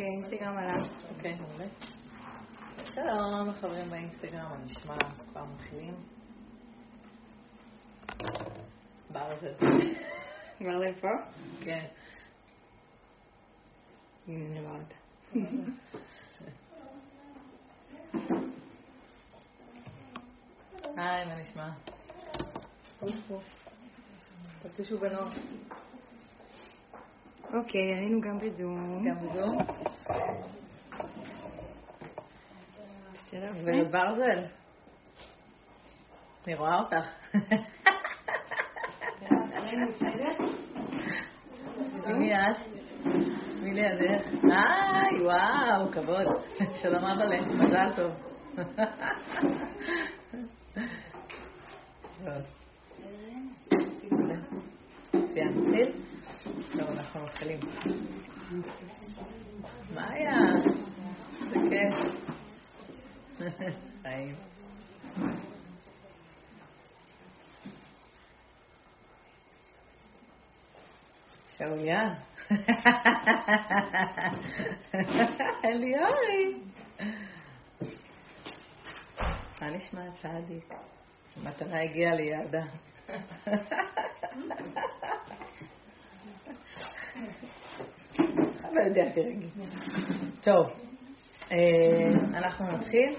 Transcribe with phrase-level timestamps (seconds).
[0.00, 0.74] אוקיי, אינסטגרם עלה.
[1.16, 1.64] אוקיי, מעולה.
[2.94, 4.96] שלום, חברים באינסטגרם, אני נשמע
[5.30, 5.94] כבר מתחילים.
[9.10, 9.52] ברזל.
[10.60, 11.08] ברזל פה?
[11.64, 11.86] כן.
[14.28, 14.92] הנה למדת.
[20.96, 21.70] היי, מה נשמע?
[24.62, 25.34] תרצו בנוח.
[27.54, 29.08] אוקיי, היינו גם בזום.
[29.08, 29.89] גם בזום?
[33.66, 34.44] וברזל.
[36.46, 37.06] אני רואה אותך.
[42.06, 42.56] מי את?
[43.62, 44.26] מי לידך?
[44.42, 46.26] היי, וואו, כבוד.
[46.82, 48.12] שלום אבאלה, מזל טוב.
[55.50, 55.92] נתחיל?
[56.72, 57.60] טוב, אנחנו מתחילים.
[59.94, 60.38] מה היה?
[61.48, 61.94] זה כיף.
[64.02, 64.34] חיים.
[71.58, 72.14] שאוליאן.
[75.64, 76.60] אליורי.
[79.60, 80.74] מה נשמע צדיק?
[81.36, 82.64] המתנה הגיעה ליעדה.
[88.72, 89.46] לא יודע כרגע.
[90.42, 90.66] טוב,
[92.34, 93.16] אנחנו נתחיל?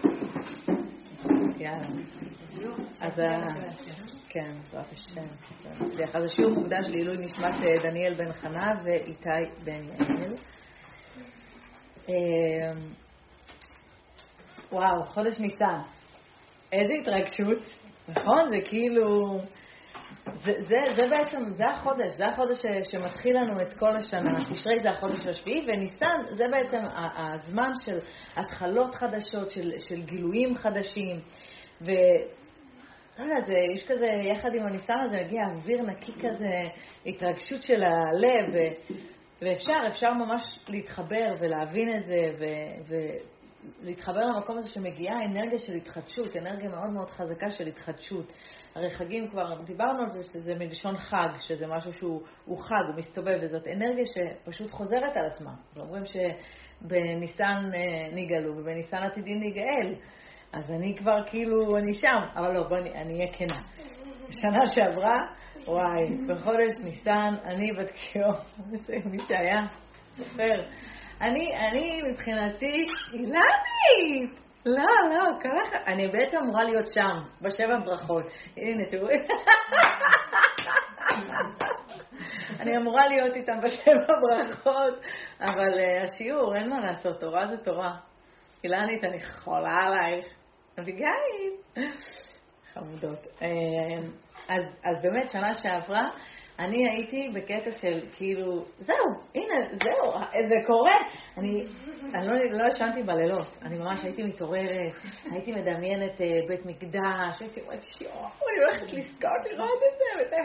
[1.57, 1.87] יאללה.
[2.99, 3.21] אז
[4.29, 6.15] כן, בעזרת השם.
[6.15, 10.35] אז השיעור מוקדש לעילוי נשמת דניאל בן חנה ואיתי בן יעל.
[14.71, 15.79] וואו, חודש ניסן.
[16.71, 17.73] איזה התרגשות,
[18.07, 18.49] נכון?
[18.49, 19.39] זה כאילו...
[20.25, 24.45] זה, זה, זה בעצם, זה החודש, זה החודש שמתחיל לנו את כל השנה.
[24.51, 26.81] תשרי זה החודש השביעי, וניסן זה בעצם
[27.17, 27.99] הזמן של
[28.35, 31.19] התחלות חדשות, של, של גילויים חדשים.
[31.81, 31.91] ו...
[33.19, 36.61] לא יודעת, יש כזה, יחד עם הניסן הזה מגיע אוויר נקי כזה,
[37.05, 38.57] התרגשות של הלב, ו...
[39.41, 42.45] ואפשר, אפשר ממש להתחבר ולהבין את זה, ו...
[43.81, 48.31] ולהתחבר למקום הזה שמגיעה אנרגיה של התחדשות, אנרגיה מאוד מאוד חזקה של התחדשות.
[48.75, 53.39] הרי חגים כבר, דיברנו על זה, שזה מלשון חג, שזה משהו שהוא חג, הוא מסתובב,
[53.41, 55.51] וזאת אנרגיה שפשוט חוזרת על עצמה.
[55.79, 57.69] אומרים שבניסן
[58.11, 59.95] נגאלו ובניסן עתידין ניגאל.
[60.53, 63.61] אז אני כבר כאילו, אני שם, אבל לא, בואי, אני אהיה כנה.
[64.29, 65.17] שנה שעברה,
[65.67, 68.35] וואי, בחודש ניסן, אני בת קיום,
[69.11, 69.61] מי שהיה,
[70.15, 70.63] זוכר.
[71.21, 74.40] אני, אני מבחינתי, אילנית!
[74.65, 74.85] לא,
[75.15, 78.25] לא, ככה, אני בעצם אמורה להיות שם, בשבע ברכות.
[78.57, 79.07] הנה, תראו.
[82.59, 85.01] אני אמורה להיות איתם בשבע ברכות,
[85.41, 87.95] אבל uh, השיעור, אין מה לעשות, תורה זה תורה.
[88.63, 90.25] אילנית, אני חולה עלייך.
[90.79, 91.07] אביגיל.
[92.73, 93.19] חמודות.
[94.49, 96.09] אז, אז באמת, שנה שעברה,
[96.61, 99.05] אני הייתי בקטע של כאילו, זהו,
[99.35, 100.95] הנה, זהו, זה קורה.
[101.37, 101.65] אני,
[102.15, 102.33] אני לא,
[102.63, 104.93] לא ישנתי בלילות, אני ממש הייתי מתעוררת,
[105.31, 110.35] הייתי מדמיינת uh, בית מקדש, הייתי אומרת, שיואו, אני הולכת לזכות לראות את זה, וזה,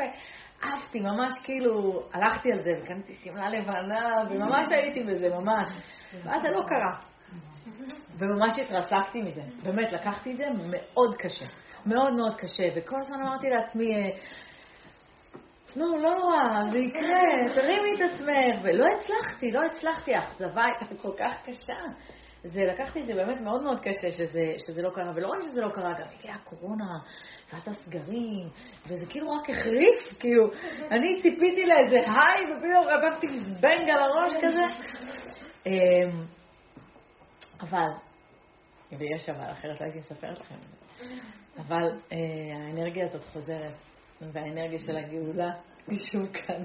[0.63, 5.69] עפתי, ממש כאילו, הלכתי על זה, וקניתי שמלה לבנה, וממש הייתי בזה, ממש.
[6.25, 7.01] ואז זה לא קרה.
[8.19, 11.47] וממש התרסקתי מזה, באמת, לקחתי את זה מאוד קשה,
[11.87, 14.13] מאוד מאוד קשה, וכל הזמן אמרתי לעצמי,
[15.77, 17.21] נו, לא נורא, זה יקרה,
[17.55, 21.75] תרימי את עצמך, ולא הצלחתי, לא הצלחתי, האכזבה הייתה כל כך קשה.
[22.43, 25.61] זה, לקחתי את זה באמת מאוד מאוד קשה שזה, שזה לא קרה, ולא רק שזה
[25.61, 26.99] לא קרה, גם הגיעה הקורונה,
[27.53, 28.49] ואז הסגרים,
[28.87, 30.51] וזה כאילו רק החריף, כאילו,
[30.91, 34.63] אני ציפיתי לאיזה היי, ופתאום רבבתי זבנג על הראש כזה.
[37.61, 37.89] אבל,
[38.99, 40.55] ויש אבל, אחרת לא הייתי מספרת לכם.
[41.59, 42.19] אבל אה,
[42.57, 43.75] האנרגיה הזאת חוזרת,
[44.33, 45.51] והאנרגיה של הגאולה
[46.13, 46.63] שוב כאן.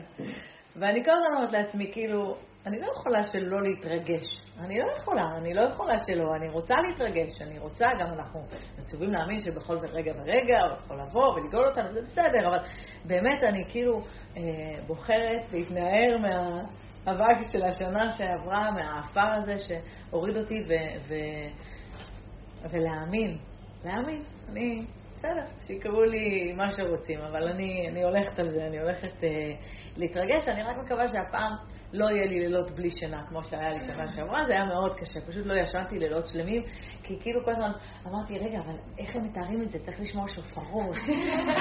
[0.76, 2.36] ואני כל הזמן אומרת לעצמי, כאילו,
[2.66, 4.24] אני לא יכולה שלא להתרגש.
[4.60, 6.36] אני לא יכולה, אני לא יכולה שלא.
[6.36, 8.40] אני רוצה להתרגש, אני רוצה, גם אנחנו
[8.78, 12.60] מצווים להאמין שבכל רגע ורגע הוא יכול לבוא ולגאול אותנו, זה בסדר, אבל
[13.06, 14.02] באמת אני כאילו
[14.38, 14.42] אה,
[14.88, 16.62] בוחרת להתנער מה...
[17.08, 23.38] אבק של השנה שעברה, מהעפר הזה שהוריד אותי, ו- ו- ולהאמין,
[23.86, 24.24] להאמין.
[24.50, 24.86] אני,
[25.22, 30.48] בסדר, שיקראו לי מה שרוצים, אבל אני, אני הולכת על זה, אני הולכת uh, להתרגש,
[30.48, 31.52] אני רק מקווה שהפעם
[31.94, 35.20] לא יהיה לי לילות בלי שינה, כמו שהיה לי שנה שעברה, זה היה מאוד קשה,
[35.28, 36.64] פשוט לא ישנתי לילות שלמים,
[37.04, 37.72] כי כאילו כל הזמן
[38.08, 39.80] אמרתי, רגע, אבל איך הם מתארים את זה?
[39.80, 40.96] צריך לשמוע שופרות,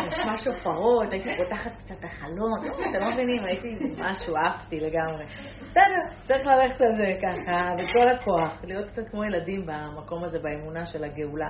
[0.06, 2.60] לשמוע שופרות, הייתי פותחת קצת החלון,
[2.90, 3.68] אתם לא מבינים, הייתי
[3.98, 5.24] משהו, עפתי לגמרי.
[5.60, 10.86] בסדר, צריך ללכת על זה ככה, בכל הכוח, להיות קצת כמו ילדים במקום הזה, באמונה
[10.86, 11.48] של הגאולה.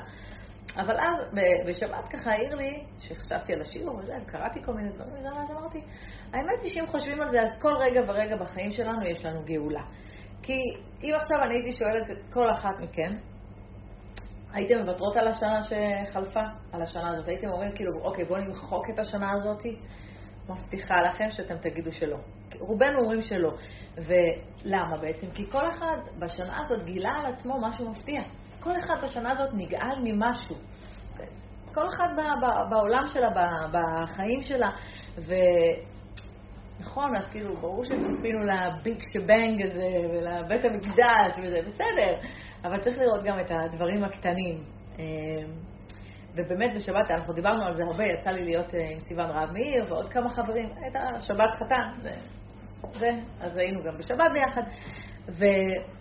[0.76, 1.34] אבל אז,
[1.68, 5.78] בשבת ככה העיר לי, שחשבתי על השיעור וזה, קראתי כל מיני דברים, ואז אמרתי,
[6.32, 9.82] האמת היא שאם חושבים על זה, אז כל רגע ורגע בחיים שלנו יש לנו גאולה.
[10.42, 10.58] כי
[11.02, 13.16] אם עכשיו אני הייתי שואלת את כל אחת מכם,
[14.52, 16.40] הייתם מוותרות על השנה שחלפה,
[16.72, 19.62] על השנה הזאת, הייתם אומרים כאילו, אוקיי, בואו נמחוק את השנה הזאת,
[20.48, 22.16] מבטיחה לכם שאתם תגידו שלא.
[22.58, 23.52] רובנו אומרים שלא.
[23.96, 25.26] ולמה בעצם?
[25.34, 28.22] כי כל אחד בשנה הזאת גילה על עצמו משהו מפתיע.
[28.60, 30.56] כל אחד בשנה הזאת נגאל ממשהו.
[31.74, 32.08] כל אחד
[32.70, 33.28] בעולם שלה,
[33.72, 34.70] בחיים שלה.
[36.78, 42.14] ונכון, אז כאילו, ברור שציפינו לביג שבנג הזה ולבית המקדש וזה, בסדר,
[42.64, 44.64] אבל צריך לראות גם את הדברים הקטנים.
[44.98, 45.04] אמ,
[46.34, 49.84] ובאמת בשבת, אנחנו דיברנו על זה הרבה, יצא לי להיות אה, עם סיוון רב מאיר
[49.88, 52.14] ועוד כמה חברים, הייתה שבת חתן, זה,
[52.92, 53.10] זה,
[53.40, 54.62] אז היינו גם בשבת ביחד.
[55.38, 55.44] ו...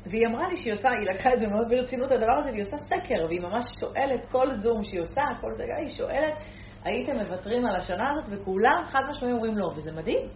[0.06, 2.78] והיא אמרה לי שהיא עושה, היא לקחה את זה מאוד ברצינות הדבר הזה, והיא עושה
[2.78, 6.34] סקר, והיא ממש שואלת כל זום שהיא עושה, כל זה, היא שואלת,
[6.84, 10.30] הייתם מוותרים על השנה הזאת, וכולם חד משמעית אומרים לא, וזה מדהים.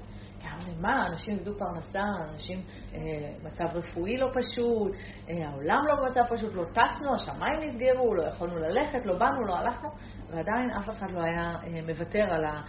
[0.79, 2.61] מה, אנשים איבדו פרנסה, אנשים,
[2.93, 2.99] אה,
[3.43, 4.91] מצב רפואי לא פשוט,
[5.29, 9.55] אה, העולם לא במצב פשוט, לא טסנו, השמיים נסגרו, לא יכולנו ללכת, לא באנו, לא
[9.55, 9.89] הלכנו,
[10.29, 12.61] ועדיין אף אחד לא היה אה, מוותר על, ה,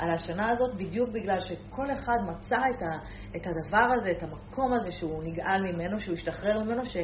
[0.00, 2.98] על השנה הזאת, בדיוק בגלל שכל אחד מצא את, ה,
[3.36, 6.96] את הדבר הזה, את המקום הזה שהוא נגאל ממנו, שהוא השתחרר ממנו, ש,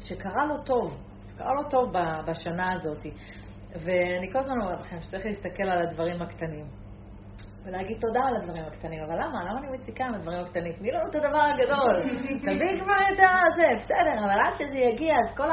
[0.00, 0.96] שקרה לו טוב,
[1.36, 1.92] קרה לו טוב
[2.26, 3.06] בשנה הזאת.
[3.84, 6.81] ואני כל הזמן אומרת לכם שצריך להסתכל על הדברים הקטנים.
[7.64, 9.44] ולהגיד תודה על הדברים הקטנים, אבל למה?
[9.44, 10.72] למה אני מציקה עם הדברים הקטנים?
[10.72, 12.02] תני לנו את הדבר הגדול,
[12.46, 15.48] תביא כבר את הזה, בסדר, אבל עד שזה יגיע, אז כל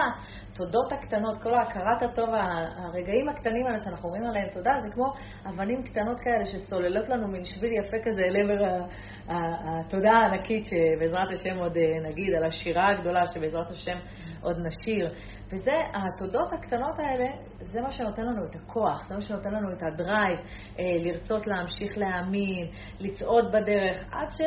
[0.53, 2.29] התודות הקטנות, כל ההכרת הטוב,
[2.77, 5.13] הרגעים הקטנים האלה שאנחנו אומרים עליהם תודה, זה כמו
[5.49, 8.85] אבנים קטנות כאלה שסוללות לנו מין שביל יפה כזה אל עבר
[9.29, 13.97] התודה הענקית שבעזרת השם עוד אה, נגיד, על השירה הגדולה שבעזרת השם
[14.41, 15.13] עוד נשיר.
[15.51, 17.25] וזה, התודות הקטנות האלה,
[17.61, 20.39] זה מה שנותן לנו את הכוח, זה מה שנותן לנו את הדרייב,
[20.79, 22.67] אה, לרצות להמשיך להאמין,
[22.99, 24.41] לצעוד בדרך, עד, ש,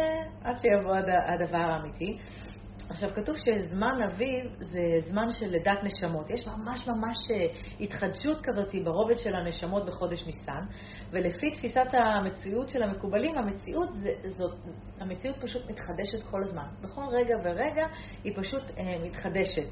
[0.44, 2.18] עד שיבוא הד, הדבר האמיתי.
[2.88, 6.30] עכשיו, כתוב שזמן אביב זה זמן של לידת נשמות.
[6.30, 7.46] יש ממש ממש אה,
[7.80, 10.64] התחדשות כזאת ברובד של הנשמות בחודש ניסן,
[11.10, 14.54] ולפי תפיסת המציאות של המקובלים, המציאות, זה, זאת,
[15.00, 16.66] המציאות פשוט מתחדשת כל הזמן.
[16.80, 17.86] בכל רגע ורגע
[18.24, 19.66] היא פשוט אה, מתחדשת.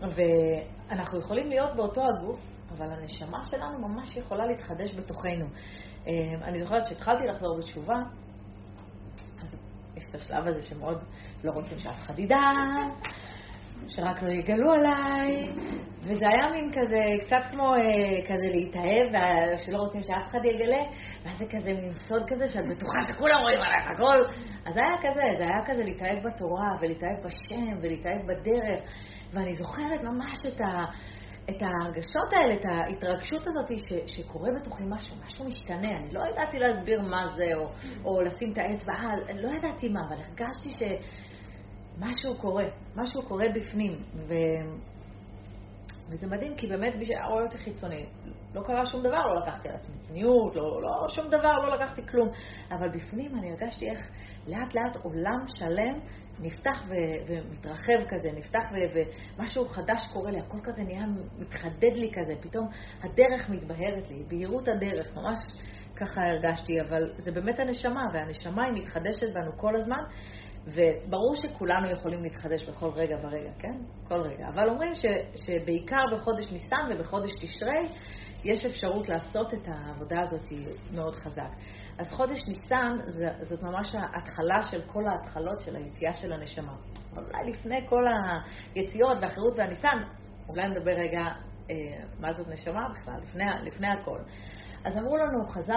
[0.00, 2.40] ואנחנו יכולים להיות באותו הגוף,
[2.76, 5.46] אבל הנשמה שלנו ממש יכולה להתחדש בתוכנו.
[6.06, 6.12] אה,
[6.42, 7.96] אני זוכרת שהתחלתי לחזור בתשובה,
[9.42, 9.56] אז
[9.96, 10.98] יש את השלב הזה שמאוד
[11.44, 12.36] לא רוצים שאף אחד ידע,
[13.88, 15.48] שרק לא יגלו עליי,
[16.02, 19.22] וזה היה מין כזה, קצת כמו אה, כזה להתאהב,
[19.66, 20.82] שלא רוצים שאף אחד יגלה,
[21.24, 24.24] ואז זה כזה מין סוד כזה שאת בטוחה שכולם רואים עליך הכל.
[24.66, 28.80] אז זה היה כזה, זה היה כזה להתאהב בתורה, ולהתאהב בשם, ולהתאהב בדרך.
[29.36, 30.84] ואני זוכרת ממש את, ה,
[31.50, 35.96] את ההרגשות האלה, את ההתרגשות הזאת ש, שקורה בתוכי משהו, משהו משתנה.
[35.96, 37.70] אני לא ידעתי להסביר מה זה, או,
[38.04, 38.92] או לשים את האצבע,
[39.28, 42.64] אני לא ידעתי מה, אבל הרגשתי שמשהו קורה,
[42.96, 43.92] משהו קורה בפנים.
[44.28, 44.34] ו...
[46.10, 46.94] וזה מדהים, כי באמת
[47.30, 48.06] רואה אותי חיצוני,
[48.54, 52.06] לא קרה שום דבר, לא לקחתי על עצמי צניעות, לא, לא, שום דבר, לא לקחתי
[52.06, 52.28] כלום.
[52.70, 54.10] אבל בפנים אני הרגשתי איך
[54.46, 55.98] לאט לאט עולם שלם
[56.40, 59.00] נפתח ו- ומתרחב כזה, נפתח ו-
[59.38, 61.04] ומשהו חדש קורה לי, הכל כזה נהיה,
[61.38, 62.68] מתחדד לי כזה, פתאום
[63.02, 65.38] הדרך מתבהרת לי, בהירות הדרך, ממש
[65.96, 70.00] ככה הרגשתי, אבל זה באמת הנשמה, והנשמה היא מתחדשת בנו כל הזמן,
[70.66, 73.78] וברור שכולנו יכולים להתחדש בכל רגע ורגע, כן?
[74.08, 74.48] כל רגע.
[74.54, 75.04] אבל אומרים ש,
[75.46, 77.88] שבעיקר בחודש ניסן ובחודש תשרי
[78.44, 80.52] יש אפשרות לעשות את העבודה הזאת
[80.94, 81.50] מאוד חזק.
[81.98, 82.94] אז חודש ניסן
[83.42, 86.74] זאת ממש ההתחלה של כל ההתחלות של היציאה של הנשמה.
[87.16, 88.04] אולי לפני כל
[88.74, 90.02] היציאות והחירות והניסן,
[90.48, 91.20] אולי נדבר רגע
[91.70, 91.74] אה,
[92.20, 94.18] מה זאת נשמה בכלל, לפני, לפני הכל.
[94.84, 95.72] אז אמרו לנו חז"ל,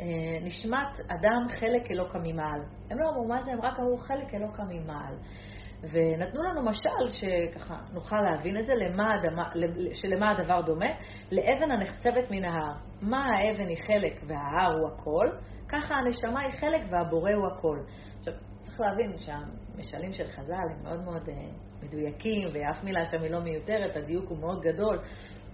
[0.00, 0.06] אה,
[0.42, 2.60] נשמת אדם חלק אלוקא ממעל.
[2.90, 5.14] הם לא אמרו מה זה, הם רק אמרו חלק אלוקא ממעל.
[5.92, 9.48] ונתנו לנו משל שככה נוכל להבין את זה, למה הדמה,
[9.92, 10.86] שלמה הדבר דומה,
[11.32, 12.74] לאבן הנחצבת מן ההר.
[13.00, 15.26] מה האבן היא חלק וההר הוא הכל,
[15.74, 17.78] ככה הנשמה היא חלק והבורא הוא הכל.
[18.18, 21.34] עכשיו, צריך להבין שהמשלים של חז"ל הם מאוד מאוד אה,
[21.82, 24.98] מדויקים, ואף מילה שם היא לא מיותרת, הדיוק הוא מאוד גדול.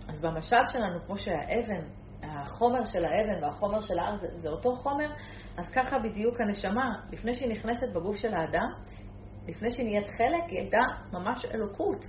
[0.09, 1.83] אז במשל שלנו, כמו שהאבן,
[2.23, 5.11] החומר של האבן והחומר של ההר זה, זה אותו חומר,
[5.57, 8.69] אז ככה בדיוק הנשמה, לפני שהיא נכנסת בגוף של האדם,
[9.49, 12.05] לפני שהיא נהיית חלק, היא הייתה ממש אלוקות.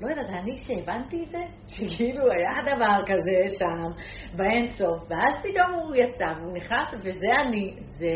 [0.00, 4.02] לא יודעת, אני שהבנתי את זה, שכאילו היה דבר כזה שם,
[4.36, 8.12] באינסוף, ואז פתאום הוא יצא, והוא נכנס, וזה אני, זה,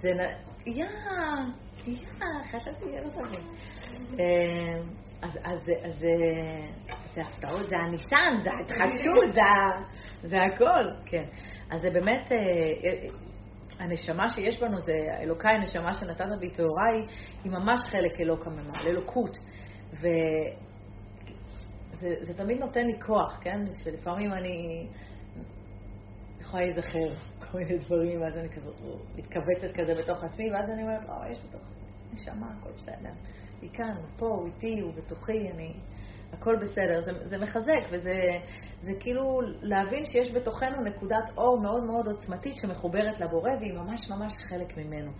[0.00, 0.08] זה,
[0.66, 0.84] יא,
[1.86, 1.96] יא,
[2.50, 3.44] חשבתי לא תבין.
[4.20, 4.82] אה,
[5.22, 6.04] אז, אז, אז
[7.14, 9.40] זה הפתעות, זה הניסן, זה ההתחדשות, זה,
[10.22, 11.24] זה הכל, כן.
[11.70, 13.08] אז זה באמת, אה, אה,
[13.78, 16.88] הנשמה שיש בנו, זה אלוקיי, הנשמה שנתת בי טהורה
[17.44, 19.36] היא ממש חלק אלוק הממל, אלוקות.
[22.02, 23.60] וזה תמיד נותן לי כוח, כן?
[23.84, 24.86] שלפעמים אני
[26.40, 28.74] יכולה להיזכר כל מיני דברים, ואז אני כזאת
[29.16, 31.60] מתכווצת כזה בתוך עצמי, ואז אני אומרת, לא, יש בתוך
[32.12, 33.12] נשמה, הכל בסדר.
[33.62, 35.74] היא כאן, הוא פה, הוא איתי, הוא בתוכי, אני...
[36.32, 37.00] הכל בסדר.
[37.02, 38.38] זה, זה מחזק, וזה
[38.82, 44.32] זה כאילו להבין שיש בתוכנו נקודת אור מאוד מאוד עוצמתית שמחוברת לבורא, והיא ממש ממש
[44.48, 45.10] חלק ממנו.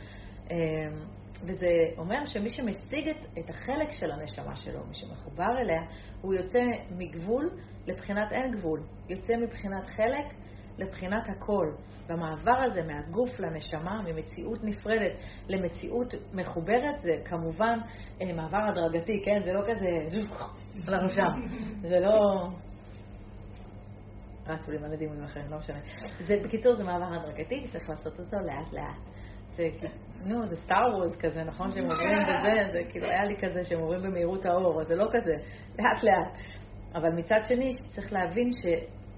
[1.42, 1.68] וזה
[1.99, 5.82] אומר שמי שמשיג את, את החלק של הנשמה שלו, מי שמחובר אליה,
[6.20, 7.50] הוא יוצא מגבול
[7.87, 8.82] לבחינת אין גבול.
[9.09, 10.26] יוצא מבחינת חלק
[10.78, 11.73] לבחינת הכל.
[12.09, 15.12] במעבר הזה מהגוף לנשמה, ממציאות נפרדת
[15.49, 17.78] למציאות מחוברת, זה כמובן
[18.23, 19.40] אה, מעבר הדרגתי, כן?
[19.44, 20.18] זה לא כזה,
[20.88, 21.30] אנחנו שם.
[21.82, 22.49] זה לא...
[24.47, 25.78] רצו לי מלא דימויים אחרים, לא משנה.
[26.44, 29.11] בקיצור, זה מעבר הדרגתי, צריך לעשות אותו לאט לאט.
[29.52, 29.68] זה,
[30.24, 31.72] נו, זה סטאר וורז כזה, נכון?
[31.72, 35.32] שהם עוברים בזה, זה כאילו היה לי כזה שהם עוברים במהירות האור, זה לא כזה,
[35.78, 36.40] לאט לאט.
[36.94, 38.66] אבל מצד שני, צריך להבין ש...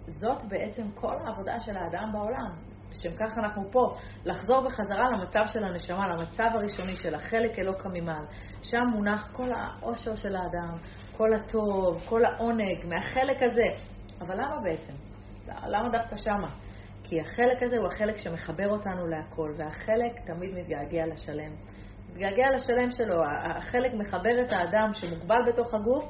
[0.07, 2.73] זאת בעצם כל העבודה של האדם בעולם.
[2.91, 8.25] בשם כך אנחנו פה, לחזור בחזרה למצב של הנשמה, למצב הראשוני של החלק אלוקא ממעל.
[8.63, 10.79] שם מונח כל העושר של האדם,
[11.17, 13.67] כל הטוב, כל העונג, מהחלק הזה.
[14.21, 14.93] אבל למה בעצם?
[15.67, 16.49] למה דווקא שמה?
[17.13, 21.53] כי החלק הזה הוא החלק שמחבר אותנו להכל, והחלק תמיד מתגעגע לשלם.
[22.11, 23.23] מתגעגע לשלם שלו,
[23.57, 26.05] החלק מחבר את האדם שמוגבל בתוך הגוף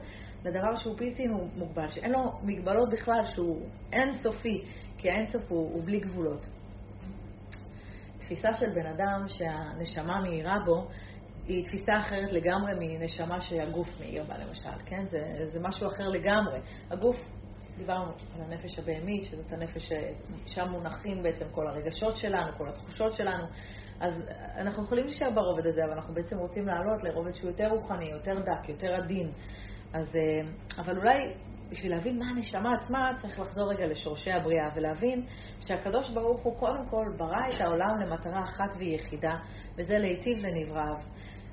[0.45, 4.63] לדבר שהוא בלתי מוגבל, שאין לו מגבלות בכלל, שהוא אינסופי,
[4.99, 6.47] כי האינסוף הוא, הוא בלי גבולות.
[8.19, 10.89] תפיסה של בן אדם שהנשמה מאירה בו,
[11.47, 15.05] היא תפיסה אחרת לגמרי מנשמה שהגוף מאיר בה, למשל, כן?
[15.11, 16.59] זה, זה משהו אחר לגמרי.
[16.91, 17.17] הגוף,
[17.77, 19.93] דיברנו על הנפש הבהמית, שזאת הנפש
[20.47, 23.45] ששם מונחים בעצם כל הרגשות שלנו, כל התחושות שלנו.
[24.01, 24.23] אז
[24.57, 28.41] אנחנו יכולים להישאר ברובד הזה, אבל אנחנו בעצם רוצים לעלות לרובד שהוא יותר רוחני, יותר
[28.41, 29.33] דק, יותר עדין.
[29.93, 30.41] אז, אה,
[30.79, 31.35] אבל אולי
[31.71, 35.27] בשביל להבין מה הנשמה עצמה, צריך לחזור רגע לשורשי הבריאה ולהבין
[35.61, 39.37] שהקדוש ברוך הוא קודם כל ברא את העולם למטרה אחת ויחידה,
[39.79, 40.97] וזה להיטיב לנבראיו.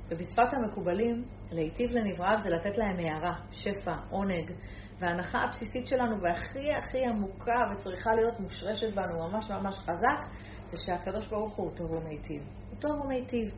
[0.09, 4.51] ובשפת המקובלים, להיטיב לנבראיו זה לתת להם הערה, שפע, עונג.
[4.99, 10.29] וההנחה הבסיסית שלנו, והכי הכי עמוקה וצריכה להיות מושרשת בנו ממש ממש חזק,
[10.67, 12.41] זה שהקדוש ברוך הוא טוב ומיטיב.
[12.69, 13.49] הוא טוב ומיטיב.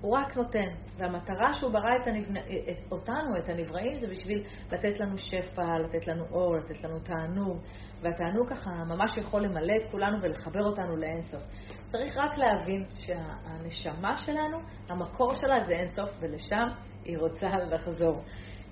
[0.00, 0.68] הוא רק נותן.
[0.96, 2.36] והמטרה שהוא ברא את הנבנ...
[2.36, 7.58] את אותנו, את הנבראים, זה בשביל לתת לנו שפע, לתת לנו אור, לתת לנו תענוג.
[8.02, 11.42] והתענוג ככה ממש יכול למלא את כולנו ולחבר אותנו לאינסוף.
[11.86, 14.58] צריך רק להבין שהנשמה שלנו,
[14.88, 16.66] המקור שלה זה אינסוף, ולשם
[17.04, 18.22] היא רוצה לחזור.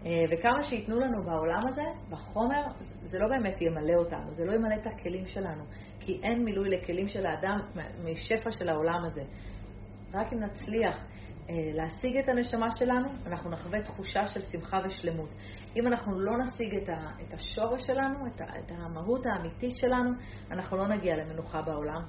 [0.07, 2.63] אה, וכמה שייתנו לנו בעולם הזה, בחומר,
[3.03, 5.65] זה לא באמת ימלא אותנו, זה לא ימלא את הכלים שלנו,
[6.01, 7.59] כי אין מילוי לכלים של האדם
[8.05, 9.23] משפע של העולם הזה.
[10.15, 11.05] רק אם נצליח
[11.51, 15.29] אה, להשיג את הנשמה שלנו, אנחנו נחווה תחושה של שמחה ושלמות.
[15.77, 20.11] אם אנחנו לא נשיג את, השורש שלנו, את המהות האמיתית שלנו,
[20.51, 22.03] אנחנו לא נגיע למנוחה בעולם,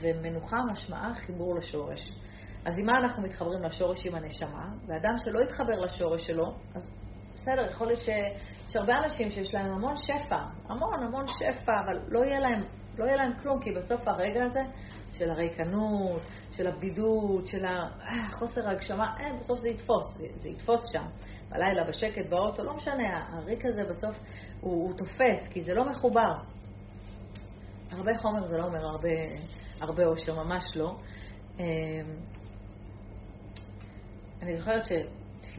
[0.00, 2.00] ומנוחה משמעה חיבור לשורש.
[2.64, 4.68] אז עם מה אנחנו מתחברים לשורש עם הנשמה?
[4.86, 6.99] ואדם שלא יתחבר לשורש שלו, אז
[7.42, 12.24] בסדר, יכול להיות שיש הרבה אנשים שיש להם המון שפע, המון המון שפע, אבל לא
[12.24, 12.62] יהיה להם,
[12.98, 14.62] לא יהיה להם כלום, כי בסוף הרגע הזה
[15.18, 20.80] של הריקנות, של הבדידות, של החוסר אה, ההגשמה, אין, בסוף זה יתפוס, זה, זה יתפוס
[20.92, 21.06] שם.
[21.48, 24.16] בלילה, בשקט, באוטו, לא משנה, הריק הזה בסוף
[24.60, 26.34] הוא, הוא תופס, כי זה לא מחובר.
[27.90, 29.08] הרבה חומר זה לא אומר הרבה,
[29.80, 30.96] הרבה אושר, ממש לא.
[31.58, 31.64] אמ,
[34.42, 34.84] אני זוכרת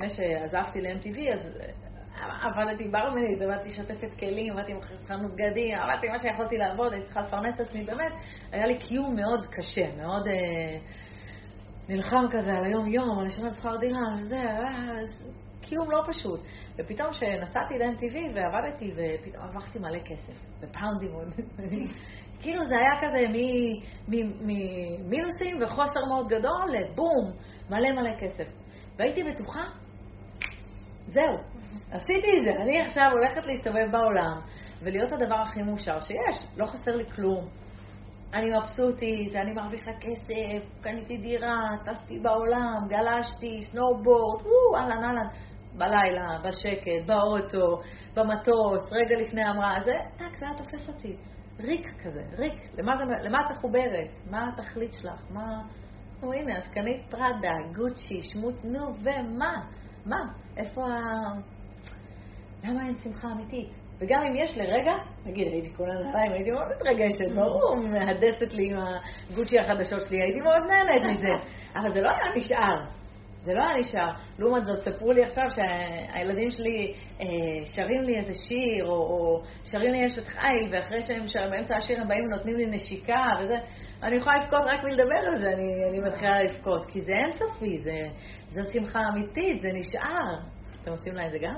[0.09, 1.57] שלפני שעזבתי ל-MTV, אז
[2.41, 7.55] עבדתי ברמנית, עבדתי שוטפת כלים, עבדתי מחנות בגדים, עבדתי מה שיכולתי לעבוד, הייתי צריכה לפרנס
[7.55, 8.11] את עצמי, באמת,
[8.51, 10.77] היה לי קיום מאוד קשה, מאוד אה,
[11.89, 15.01] נלחם כזה על היום-יום, על לשלם שכר דירה, וזה, אה,
[15.61, 16.39] קיום לא פשוט.
[16.77, 21.11] ופתאום כשנסעתי ל-MTV ועבדתי, ופתאום הרווחתי מלא כסף, בפאונדים,
[22.41, 23.19] כאילו זה היה כזה
[24.07, 27.31] ממינוסים וחוסר מאוד גדול לבום,
[27.69, 28.47] מלא מלא כסף.
[28.97, 29.63] והייתי בטוחה,
[31.07, 31.37] זהו,
[31.91, 34.39] עשיתי את זה, אני עכשיו הולכת להסתובב בעולם
[34.81, 37.47] ולהיות הדבר הכי מאושר שיש, לא חסר לי כלום.
[38.33, 45.27] אני מבסוטית, אני מרוויחה כסף, קניתי דירה, טסתי בעולם, גלשתי, snowboard, וואו, אהלן אהלן.
[45.77, 47.81] בלילה, בשקט, באוטו,
[48.15, 51.15] במטוס, רגע לפני המראה, זה, טאק, זה היה תופס אותי.
[51.59, 52.53] ריק כזה, ריק.
[52.77, 54.09] למה, למה את מחוברת?
[54.29, 55.21] מה התכלית שלך?
[55.29, 55.61] מה...
[56.21, 59.65] נו הנה, אז קנית פראדה, גוצ'י, שמוט, נו, ומה?
[60.05, 60.17] מה?
[60.57, 60.99] איפה ה...
[62.63, 63.69] למה אין שמחה אמיתית?
[63.99, 64.93] וגם אם יש לרגע,
[65.25, 68.77] נגיד הייתי כולה נעליים, הייתי מאוד מתרגשת, ברור, מהדסת לי עם
[69.31, 71.29] הגוצ'י החדשות שלי, הייתי מאוד נהנית מזה,
[71.77, 72.85] אבל זה לא היה נשאר.
[73.43, 74.11] זה לא היה נשאר.
[74.39, 77.25] לעומת זאת, ספרו לי עכשיו שהילדים שלי אה,
[77.65, 82.01] שרים לי איזה שיר, או, או שרים לי אשת חיל, ואחרי שהם שרים באמצע השיר
[82.01, 83.55] הם באים ונותנים לי נשיקה, וזה,
[84.03, 88.07] אני יכולה לבכות רק מלדבר על זה, אני, אני מתחילה לבכות, כי זה אינסופי, זה,
[88.49, 90.39] זו שמחה אמיתית, זה נשאר.
[90.81, 91.55] אתם עושים לה את זה גם?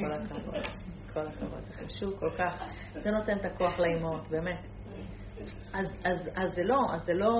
[0.00, 0.66] כל הכבוד,
[1.12, 4.60] כל הכבוד, זה חשוב כל כך, זה נותן את הכוח לאימהות, באמת.
[5.74, 7.30] אז, אז, אז זה לא, אז זה לא...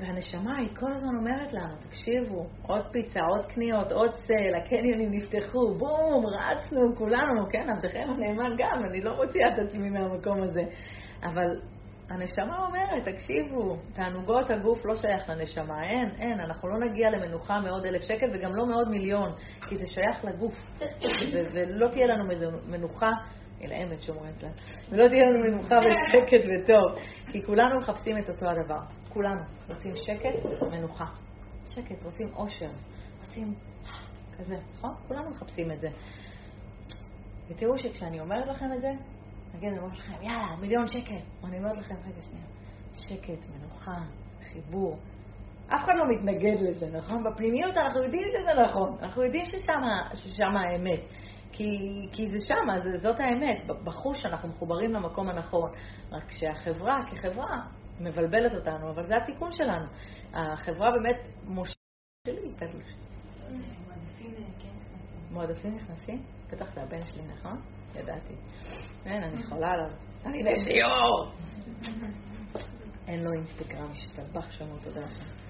[0.00, 5.74] והנשמה היא כל הזמן אומרת לנו, תקשיבו, עוד פיצה, עוד קניות, עוד צל, הקניונים נפתחו,
[5.78, 10.62] בום, רצנו, כולנו, כן, עבדכם הנאמן גם, אני לא מוציאה את עצמי מהמקום הזה.
[11.22, 11.60] אבל
[12.12, 17.84] הנשמה אומרת, תקשיבו, תענוגות הגוף לא שייך לנשמה, אין, אין, אנחנו לא נגיע למנוחה מעוד
[17.86, 19.32] אלף שקל וגם לא מעוד מיליון,
[19.68, 20.54] כי זה שייך לגוף,
[21.52, 22.24] ולא תהיה לנו
[22.68, 23.10] מנוחה
[23.62, 24.52] אל האמת שאומרים אצלנו,
[24.90, 27.02] ולא תהיה לנו מנוחה ושקט וטוב,
[27.32, 28.80] כי כולנו מחפשים את אותו הדבר.
[29.08, 31.04] כולנו רוצים שקט, מנוחה.
[31.66, 32.70] שקט, רוצים אושר,
[33.20, 33.54] רוצים
[34.38, 34.90] כזה, נכון?
[35.08, 35.88] כולנו מחפשים את זה.
[37.48, 38.92] ותראו שכשאני אומרת לכם את זה,
[39.54, 41.18] נגיד, אני אומרת לכם, יאללה, מיליון שקל.
[41.44, 42.44] אני אומרת לכם, רגע, שנייה,
[42.92, 43.98] שקט, מנוחה,
[44.52, 44.98] חיבור.
[45.66, 47.24] אף אחד לא מתנגד לזה, נכון?
[47.24, 49.44] בפנימיות אנחנו יודעים שזה נכון, אנחנו יודעים
[50.14, 51.00] ששם האמת.
[51.52, 51.78] כי,
[52.12, 53.66] כי זה שם, זאת האמת.
[53.84, 55.70] בחוש אנחנו מחוברים למקום הנכון.
[56.12, 57.66] רק שהחברה, כחברה,
[58.00, 59.86] מבלבלת אותנו, אבל זה התיקון שלנו.
[60.34, 61.76] החברה באמת מושכת
[62.26, 62.52] שלי,
[65.30, 66.22] מועדפים נכנסים?
[66.52, 67.60] בטח זה הבן שלי, נכון?
[67.96, 68.34] ידעתי.
[69.06, 69.90] אין, אני חולה עליו.
[70.26, 71.32] אני בשיעור!
[73.08, 75.42] אין לו אינסטגרם, השתבח שמו, תודה שם.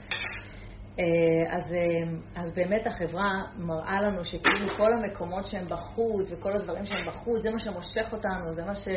[0.99, 6.85] אה, אז, אה, אז באמת החברה מראה לנו שכאילו כל המקומות שהם בחוץ וכל הדברים
[6.87, 8.89] שהם בחוץ, זה מה שמושך אותנו, זה מה, ש,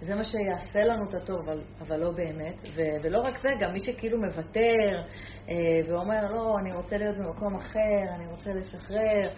[0.00, 2.62] זה מה שיעשה לנו את הטוב, אבל, אבל לא באמת.
[2.76, 5.02] ו, ולא רק זה, גם מי שכאילו מוותר
[5.48, 5.54] אה,
[5.88, 9.30] ואומר, לא, אני רוצה להיות במקום אחר, אני רוצה לשחרר,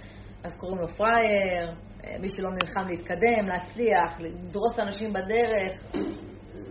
[0.45, 1.75] אז קוראים לו פראייר,
[2.21, 5.83] מי שלא נלחם להתקדם, להצליח, לדרוס אנשים בדרך.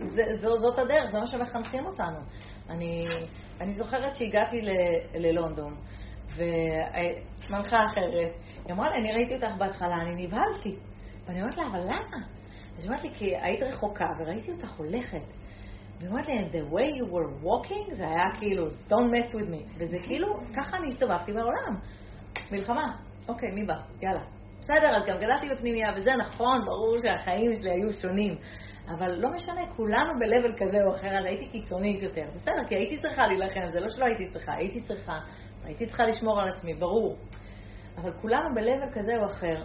[0.02, 2.18] זה, זו, זאת הדרך, זה מה שמחנכים אותנו.
[2.70, 3.06] אני,
[3.60, 4.70] אני זוכרת שהגעתי ל-
[5.14, 5.74] ללונדון,
[6.36, 8.32] ומנחה אחרת,
[8.64, 10.76] היא אמרה לי, אני ראיתי אותך בהתחלה, אני נבהלתי.
[11.26, 12.16] ואני אומרת לה, אבל למה?
[12.76, 15.22] אז היא אומרת לי, כי היית רחוקה וראיתי אותך הולכת.
[15.98, 19.72] והיא אומרת לי, the way you were walking, זה היה כאילו, don't mess with me.
[19.78, 21.78] וזה כאילו, ככה אני הסתובבתי בעולם.
[22.52, 22.96] מלחמה.
[23.28, 23.74] אוקיי, מי בא?
[24.02, 24.35] יאללה.
[24.66, 28.36] בסדר, אז גם גדלתי בפנימייה, וזה נכון, ברור שהחיים שלי היו שונים.
[28.88, 32.24] אבל לא משנה, כולנו ב-level כזה או אחר, אז הייתי קיצונית יותר.
[32.34, 35.18] בסדר, כי הייתי צריכה להילחם, זה לא שלא הייתי צריכה, הייתי צריכה,
[35.64, 37.16] הייתי צריכה לשמור על עצמי, ברור.
[37.96, 39.64] אבל כולנו ב-level כזה או אחר.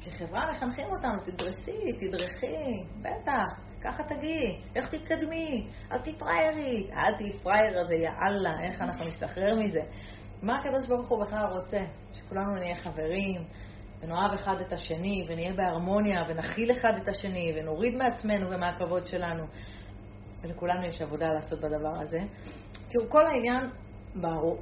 [0.00, 7.32] כחברה מחנכים אותנו, תדרסי, תדרכי, בטח, ככה תגיעי, איך תתקדמי, אל תהיי פריירית, אל תהיי
[7.42, 9.80] פרייר הזה, יא אללה, איך אנחנו נסתחרר מזה.
[10.42, 11.80] מה הקדוש ברוך הוא בכלל רוצה?
[12.12, 13.44] שכולנו נהיה חברים,
[14.04, 19.44] ונאהב אחד את השני, ונהיה בהרמוניה, ונכיל אחד את השני, ונוריד מעצמנו ומהכבוד שלנו.
[20.42, 22.20] ולכולנו יש עבודה לעשות בדבר הזה.
[22.88, 23.70] תראו, כל העניין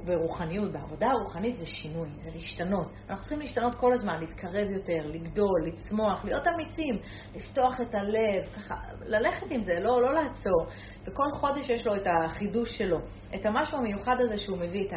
[0.05, 2.87] ברוחניות, בעבודה הרוחנית זה שינוי, זה להשתנות.
[3.09, 6.95] אנחנו צריכים להשתנות כל הזמן, להתקרב יותר, לגדול, לצמוח, להיות אמיצים,
[7.35, 8.75] לפתוח את הלב, ככה,
[9.05, 10.65] ללכת עם זה, לא, לא לעצור.
[11.01, 12.97] וכל חודש יש לו את החידוש שלו,
[13.35, 14.87] את המשהו המיוחד הזה שהוא מביא,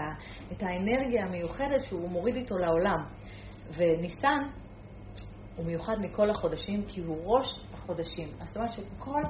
[0.52, 3.04] את, האנרגיה המיוחדת שהוא מוריד איתו לעולם.
[3.76, 4.38] וניסן
[5.56, 8.28] הוא מיוחד מכל החודשים כי הוא ראש החודשים.
[8.44, 9.22] זאת אומרת שכל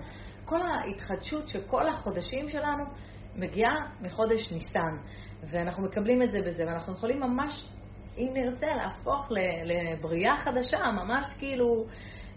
[0.47, 2.85] כל ההתחדשות של כל החודשים שלנו
[3.37, 4.97] מגיעה מחודש ניסן,
[5.51, 7.69] ואנחנו מקבלים את זה בזה, ואנחנו יכולים ממש,
[8.19, 9.29] אם נרצה, להפוך
[9.65, 11.87] לבריאה חדשה, ממש כאילו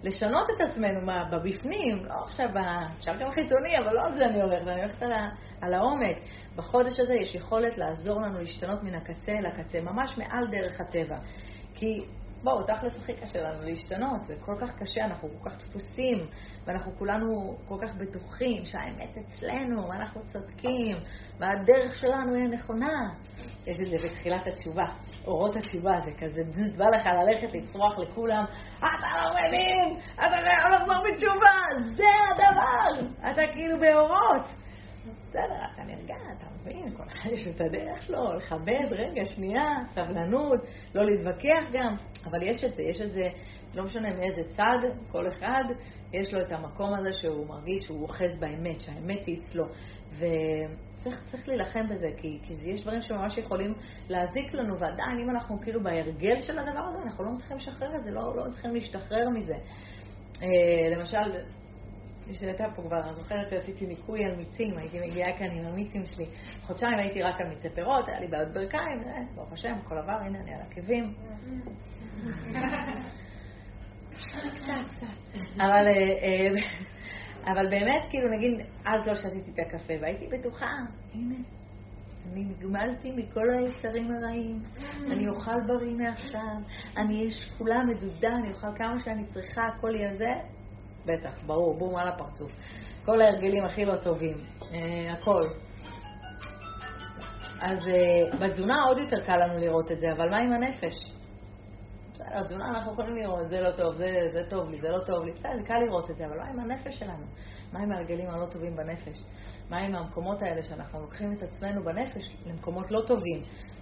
[0.04, 2.50] לשנות את עצמנו מה, בבפנים, לא עכשיו,
[2.98, 5.12] אפשר גם חיצוני, אבל לא על זה אני הולכת, אני הולכת על,
[5.62, 6.18] על העומק.
[6.56, 11.18] בחודש הזה יש יכולת לעזור לנו להשתנות מן הקצה אל הקצה, ממש מעל דרך הטבע.
[11.80, 12.06] כי
[12.44, 16.18] בואו, תכלס הכי קשה לנו להשתנות, זה כל כך קשה, אנחנו כל כך דפוסים,
[16.68, 20.98] ואנחנו כולנו כל כך בטוחים שהאמת אצלנו, ואנחנו צודקים,
[21.40, 22.94] והדרך שלנו היא הנכונה.
[23.68, 24.84] יש את זה בתחילת התשובה,
[25.28, 26.42] אורות התשובה, זה כזה
[26.78, 28.46] בא לך ללכת לצרוח לכולם,
[28.78, 34.69] אתה לא מבין, אתה לא לחזור בתשובה, זה הדבר, אתה כאילו באורות.
[35.22, 40.60] בסדר, אתה נרגע, אתה מבין, כל אחד יש את הדרך שלו, לכבד, רגע, שנייה, סבלנות,
[40.96, 41.96] לא להתווכח גם,
[42.26, 43.28] אבל יש את זה, יש את זה,
[43.74, 44.78] לא משנה מאיזה צד,
[45.12, 45.64] כל אחד,
[46.14, 49.66] יש לו את המקום הזה שהוא מרגיש שהוא אוחז באמת, שהאמת היא אצלו.
[50.12, 53.74] וצריך להילחם בזה, כי, כי יש דברים שממש יכולים
[54.10, 58.04] להזיק לנו, ועדיין, אם אנחנו כאילו בהרגל של הדבר הזה, אנחנו לא מצליחים לשחרר את
[58.04, 59.56] זה, לא, לא מצליחים להשתחרר מזה.
[60.42, 60.90] אה,
[62.30, 66.06] למשל, שהייתה פה כבר, אני זוכרת שעשיתי ניקוי על מיצים, הייתי מגיעה כאן עם המיצים
[66.06, 66.26] שלי.
[66.62, 70.12] חודשיים הייתי רק על מיצי פירות, היה לי בעיות ברכיים, אה, ברוך השם, הכל עבר,
[70.12, 71.14] הנה אני על עקבים.
[75.56, 76.48] אבל, אה, אה,
[77.52, 80.70] אבל באמת, כאילו, נגיד, אז לא שתיתי את הקפה, והייתי בטוחה,
[81.14, 81.36] הנה,
[82.32, 84.64] אני נגמלתי מכל היצרים הרעים,
[85.12, 86.56] אני אוכל בריא מעכשיו,
[86.98, 90.59] אני אהיה שקולה, מדודה, אני אוכל כמה שאני צריכה, הכל יהיה זה,
[91.10, 92.52] בטח, ברור, בום על הפרצוף.
[93.06, 95.44] כל ההרגלים הכי לא טובים, אה, הכל.
[97.62, 100.94] אז אה, בתזונה עוד יותר קל לנו לראות את זה, אבל מה עם הנפש?
[102.14, 105.26] בסדר, תזונה אנחנו יכולים לראות, זה לא טוב, זה, זה טוב לי, זה לא טוב
[105.26, 107.26] לי, בסדר, זה קל לראות את זה, אבל מה עם הנפש שלנו?
[107.74, 109.24] מה עם ההרגלים הלא טובים בנפש?
[109.70, 113.40] מה עם המקומות האלה שאנחנו לוקחים את עצמנו בנפש למקומות לא טובים?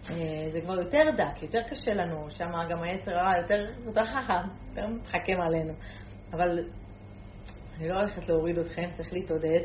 [0.10, 0.16] אה,
[0.52, 4.88] זה כבר יותר דק, יותר קשה לנו, שם גם היצר הרע יותר, יותר חכם, יותר
[4.88, 5.74] מתחכם עלינו.
[6.34, 6.60] אבל
[7.80, 9.60] אני לא הולכת להוריד אתכם, צריך להתעודד,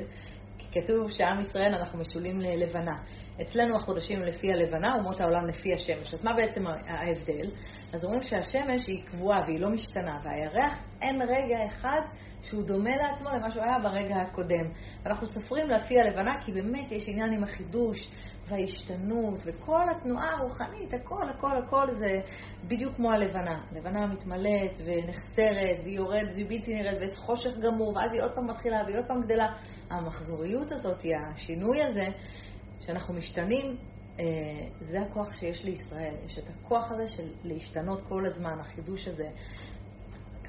[0.59, 3.03] כי כתוב שעם ישראל אנחנו משולים ללבנה.
[3.43, 6.15] אצלנו החודשים לפי הלבנה, אומות העולם לפי השמש.
[6.15, 7.51] אז מה בעצם ההבדל?
[7.95, 12.01] אז אומרים שהשמש היא קבועה והיא לא משתנה, והירח אין רגע אחד
[12.43, 14.71] שהוא דומה לעצמו למה שהוא היה ברגע הקודם.
[15.03, 17.99] ואנחנו סופרים לפי הלבנה כי באמת יש עניין עם החידוש
[18.49, 22.21] וההשתנות וכל התנועה הרוחנית, הכל, הכל, הכל זה
[22.69, 23.65] בדיוק כמו הלבנה.
[23.73, 28.51] הלבנה מתמלאת ונחסרת והיא יורדת והיא בלתי נראית ויש חושך גמור ואז היא עוד פעם
[28.51, 29.53] מתחילה והיא עוד פעם גדלה.
[29.91, 30.99] המחזוריות הזאת,
[31.33, 32.07] השינוי הזה,
[32.81, 33.77] שאנחנו משתנים,
[34.21, 34.25] אה,
[34.81, 36.15] זה הכוח שיש לישראל.
[36.25, 39.29] יש את הכוח הזה של להשתנות כל הזמן, החידוש הזה.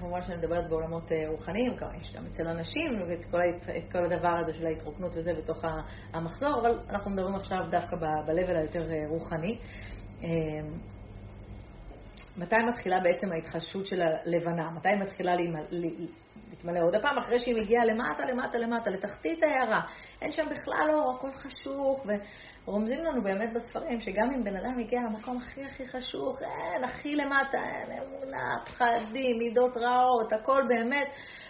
[0.04, 3.38] כמובן שאני מדברת בעולמות אה, רוחניים, יש גם אצל אנשים את כל,
[3.78, 5.62] את כל הדבר הזה של ההתרוקנות וזה בתוך
[6.14, 9.58] המחזור, אבל אנחנו מדברים עכשיו דווקא ב-level היותר אה, רוחני.
[12.38, 14.72] מתי מתחילה בעצם ההתחדשות של הלבנה?
[14.72, 15.36] מתי מתחילה
[15.72, 17.18] להתמלא עוד הפעם?
[17.18, 19.82] אחרי שהיא מגיעה למטה, למטה, למטה, לתחתית העיירה.
[20.22, 22.06] אין שם בכלל אור, הכל חשוך,
[22.68, 27.16] ורומזים לנו באמת בספרים שגם אם בן אדם הגיע למקום הכי הכי חשוך, אין, הכי
[27.16, 31.08] למטה, אין אמונה, פחדים, מידות רעות, הכל באמת.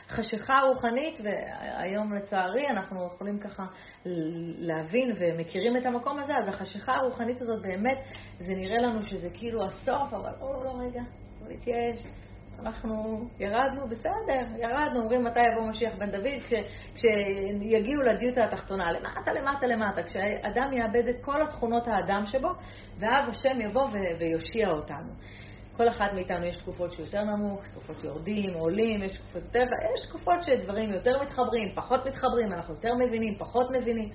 [0.10, 3.64] חשיכה רוחנית, והיום לצערי אנחנו יכולים ככה
[4.58, 7.98] להבין ומכירים את המקום הזה, אז החשיכה הרוחנית הזאת באמת,
[8.40, 11.02] זה נראה לנו שזה כאילו הסוף, אבל או, לא, רגע,
[11.42, 12.00] לא להתייאש.
[12.60, 16.54] אנחנו ירדנו, בסדר, ירדנו, אומרים מתי יבוא משיח בן דוד, כש,
[16.96, 22.50] כשיגיעו לדיוטה התחתונה, למטה, למטה, למטה, כשאדם יאבד את כל התכונות האדם שבו,
[23.00, 23.88] ואז השם יבוא
[24.20, 25.14] ויושיע אותנו.
[25.78, 29.64] כל אחד מאיתנו יש תקופות שיותר נמוך, תקופות שיורדים, עולים, יש תקופות יותר,
[29.94, 34.10] יש תקופות שדברים יותר מתחברים, פחות מתחברים, אנחנו יותר מבינים, פחות מבינים.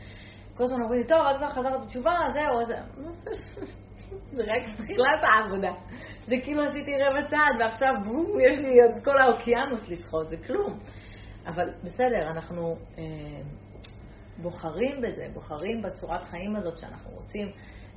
[0.57, 2.77] כל הזמן אומרים לי, טוב, אז כבר חזרת בתשובה, זהו, זה...
[4.37, 5.73] זה רק תחילת העבודה.
[6.29, 10.79] זה כאילו עשיתי רבע צעד, ועכשיו בום, יש לי את כל האוקיינוס לשחות, זה כלום.
[11.47, 13.05] אבל בסדר, אנחנו אה,
[14.43, 17.49] בוחרים בזה, בוחרים בצורת חיים הזאת שאנחנו רוצים.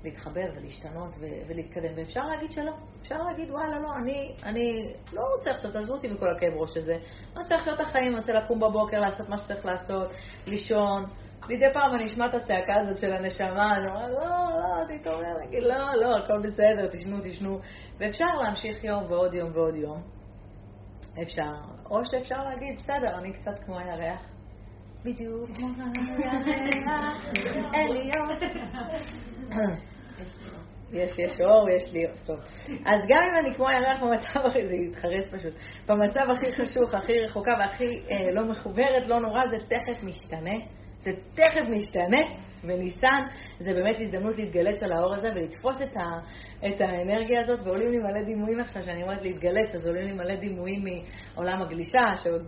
[0.04, 1.16] להתחבר ולהשתנות
[1.48, 2.72] ולהתקדם, ואפשר להגיד שלא.
[3.02, 6.94] אפשר להגיד, וואלה, לא, אני, אני לא רוצה עכשיו, תעזבו אותי מכל הכאב ראש הזה.
[6.94, 10.12] אני רוצה לחיות את החיים, אני רוצה לקום בבוקר, לעשות מה שצריך לעשות,
[10.48, 11.06] לישון.
[11.50, 15.64] מדי פעם אני אשמע את הצעקה הזאת של הנשמה, אני אומר, לא, לא, תתעורר, להגיד,
[15.64, 17.60] לא, לא, הכל בסדר, תשנו, תשנו.
[17.98, 20.02] ואפשר להמשיך יום ועוד יום ועוד יום.
[21.22, 21.54] אפשר.
[21.90, 24.22] או שאפשר להגיד, בסדר, אני קצת כמו הירח.
[25.06, 27.26] בדיוק כמו הירח,
[27.74, 28.12] אין לי
[30.94, 32.40] יש, יש אור, יש לי אור, טוב.
[32.86, 35.54] אז גם אם אני כמו הירח במצב הכי, זה יתחרס פשוט,
[35.88, 40.81] במצב הכי חשוך, הכי רחוקה והכי אה, לא מחוברת, לא נורא, זה תכף משתנה.
[41.02, 42.22] זה תכף משתנה,
[42.64, 43.24] וניסן
[43.60, 46.20] זה באמת הזדמנות להתגלת של האור הזה ולתפוס את, ה,
[46.68, 50.36] את האנרגיה הזאת, ועולים לי מלא דימויים עכשיו, שאני אומרת להתגלת, אז עולים לי מלא
[50.36, 50.84] דימויים
[51.36, 52.42] מעולם הגלישה, שעוד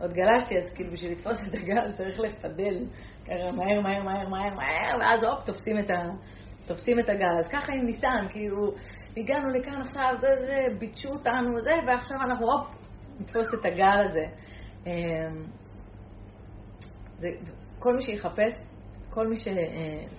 [0.00, 2.84] עוד גלשתי, אז כאילו בשביל לתפוס את הגל צריך לפדל,
[3.24, 6.02] ככה מהר, מהר, מהר, מהר, מהר, ואז הופ, תופסים את, ה,
[6.66, 7.38] תופסים את הגל.
[7.38, 8.72] אז ככה עם ניסן, כאילו,
[9.16, 12.66] הגענו לכאן עכשיו, זה, זה, ביטשו אותנו, זה, ועכשיו אנחנו, הופ,
[13.20, 14.24] נתפוס את הגל הזה.
[14.86, 15.44] אמ,
[17.18, 17.28] זה,
[17.78, 18.52] כל מי שיחפש,
[19.10, 19.48] כל מי ש...
[19.48, 19.54] אה,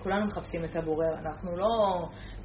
[0.02, 1.68] כולנו מחפשים את הבורא, אנחנו לא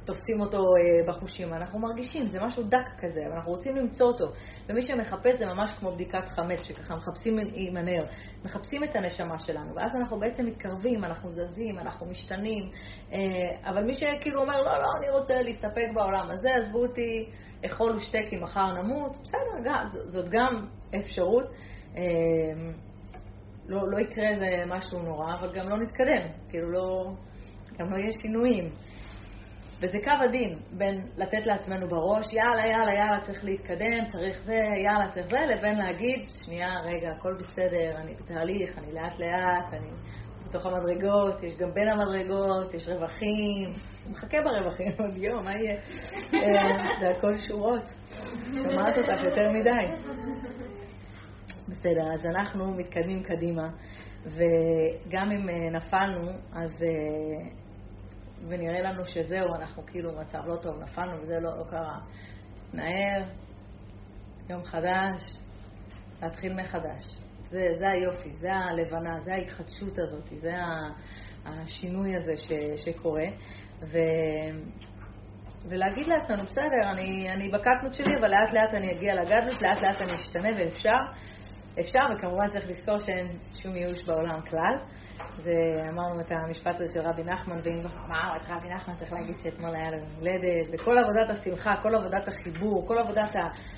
[0.04, 4.24] תופסים אותו אה, בחושים, אנחנו מרגישים, זה משהו דק כזה, ואנחנו רוצים למצוא אותו.
[4.68, 8.04] ומי שמחפש זה ממש כמו בדיקת חמץ, שככה מחפשים עם הנר,
[8.44, 12.70] מחפשים את הנשמה שלנו, ואז אנחנו בעצם מתקרבים, אנחנו זזים, אנחנו משתנים,
[13.12, 17.30] אה, אבל מי שכאילו אומר, לא, לא, אני רוצה להסתפק בעולם הזה, עזבו אותי,
[17.66, 21.44] אכול ושתה כי מחר נמות, בסדר, זאת גם אפשרות.
[23.68, 27.12] לא, לא יקרה איזה משהו נורא, אבל גם לא נתקדם, כאילו לא,
[27.78, 28.70] גם לא יהיה שינויים.
[29.82, 35.08] וזה קו הדין בין לתת לעצמנו בראש, יאללה, יאללה, יאללה, צריך להתקדם, צריך זה, יאללה,
[35.10, 39.90] צריך זה, לבין להגיד, שנייה, רגע, הכל בסדר, אני בתהליך, אני לאט לאט, אני
[40.48, 43.70] בתוך המדרגות, יש גם בין המדרגות, יש רווחים,
[44.10, 45.74] מחכה ברווחים עוד יום, מה יהיה?
[46.34, 47.82] אה, זה הכל שורות.
[48.62, 50.14] שומעת אותך יותר מדי.
[51.84, 53.68] בסדר, אז אנחנו מתקדמים קדימה,
[54.24, 56.82] וגם אם אה, נפלנו, אז...
[56.82, 57.50] אה,
[58.48, 61.98] ונראה לנו שזהו, אנחנו כאילו במצב לא טוב, נפלנו וזה לא, לא קרה.
[62.72, 63.22] נער,
[64.50, 65.20] יום חדש,
[66.22, 67.02] להתחיל מחדש.
[67.50, 70.54] זה, זה היופי, זה הלבנה, זה ההתחדשות הזאת, זה
[71.44, 72.52] השינוי הזה ש,
[72.84, 73.26] שקורה.
[73.82, 73.98] ו,
[75.68, 80.02] ולהגיד לעצמנו, בסדר, אני, אני בקטנות שלי, אבל לאט לאט אני אגיע לגדלות, לאט לאט
[80.02, 81.24] אני אשתנה ואפשר.
[81.80, 83.26] אפשר, וכמובן צריך לזכור שאין
[83.62, 84.74] שום ייאוש בעולם כלל.
[85.38, 85.52] זה,
[85.92, 87.76] אמרנו את המשפט הזה של רבי נחמן, ואם
[88.08, 92.28] מה, את רבי נחמן צריך להגיד שאתמול היה לו הולדת, וכל עבודת השמחה, כל עבודת
[92.28, 93.36] החיבור, כל עבודת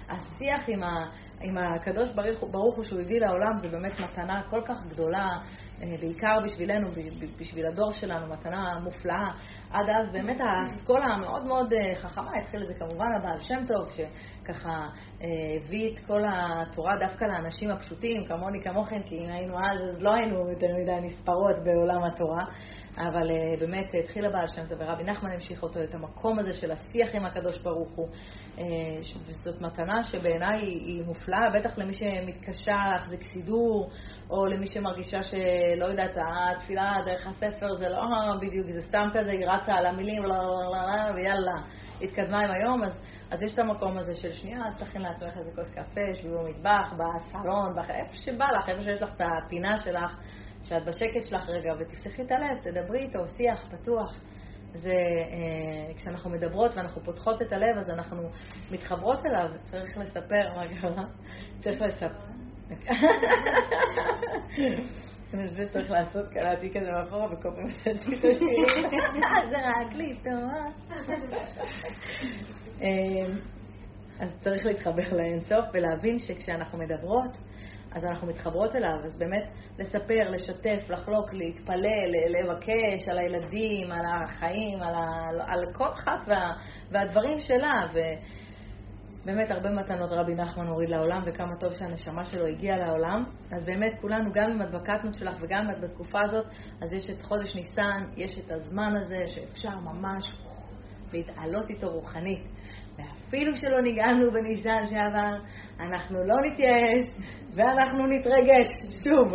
[0.08, 1.06] השיח עם, ה,
[1.42, 2.14] עם הקדוש
[2.50, 5.28] ברוך הוא שהוא הביא לעולם, זה באמת מתנה כל כך גדולה,
[5.82, 6.88] אה, בעיקר בשבילנו,
[7.40, 9.30] בשביל הדור שלנו, מתנה מופלאה.
[9.70, 13.88] עד אז באמת האסכולה המאוד מאוד אה, חכמה, התחיל לזה כמובן הבעל שם טוב,
[14.46, 14.88] שככה
[15.22, 20.02] אה, הביא את כל התורה דווקא לאנשים הפשוטים, כמוני כמוכם, כי אם היינו אז, אז
[20.02, 22.44] לא היינו יותר מדי נספרות בעולם התורה.
[22.98, 26.72] אבל uh, באמת התחיל הבעל שם טוב, ורבי נחמן המשיך אותו, את המקום הזה של
[26.72, 28.08] השיח עם הקדוש ברוך הוא.
[28.56, 28.60] Uh,
[29.28, 33.90] זאת מתנה שבעיניי היא מופלאה, בטח למי שמתקשה להחזיק סידור,
[34.30, 38.02] או למי שמרגישה שלא יודעת, התפילה דרך הספר זה לא
[38.40, 41.56] בדיוק, זה סתם כזה, היא רצה על המילים, לא, לא, לא, ויאללה,
[42.02, 45.50] התקדמה עם היום, אז, אז יש את המקום הזה של שנייה, אז תכין לעצמך איזה
[45.54, 50.12] כוס קפה, שבי במטבח, בסלון, איפה שבא לך, איפה שיש לך את הפינה שלך.
[50.62, 54.14] שאת בשקט שלך רגע ותפתחי את הלב, תדברי איתו, שיח פתוח.
[54.72, 58.22] זה, אה, כשאנחנו מדברות ואנחנו פותחות את הלב, אז אנחנו
[58.70, 61.04] מתחברות אליו, צריך לספר מה קרה,
[61.58, 62.26] צריך לספר.
[65.56, 67.70] זה צריך לעשות, קראתי כזה מאחורה וכל פעם.
[69.50, 70.50] זה רק לי, טוב.
[72.82, 73.34] אה,
[74.20, 77.38] אז צריך להתחבר לאינסוף ולהבין שכשאנחנו מדברות,
[77.92, 79.44] אז אנחנו מתחברות אליו, אז באמת
[79.78, 85.28] לספר, לשתף, לחלוק, להתפלל, לבקש על הילדים, על החיים, על, ה...
[85.46, 86.52] על כל אחת וה...
[86.90, 87.72] והדברים שלה.
[89.22, 93.24] ובאמת הרבה מתנות רבי נחמן הוריד לעולם, וכמה טוב שהנשמה שלו הגיעה לעולם.
[93.52, 96.46] אז באמת כולנו, גם אם את בקטנות שלך וגם אם את בתקופה הזאת,
[96.82, 100.24] אז יש את חודש ניסן, יש את הזמן הזה שאפשר ממש
[101.12, 102.55] להתעלות איתו רוחנית.
[103.26, 105.32] ואפילו שלא נגעלנו בניסן שעבר,
[105.80, 107.04] אנחנו לא נתייאש
[107.54, 108.68] ואנחנו נתרגש
[109.04, 109.32] שוב.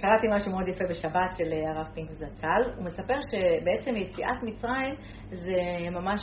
[0.00, 2.62] קראתי משהו מאוד יפה בשבת של אה, הרב פינק זצ"ל.
[2.76, 4.94] הוא מספר שבעצם יציאת מצרים
[5.30, 5.60] זה
[5.90, 6.20] ממש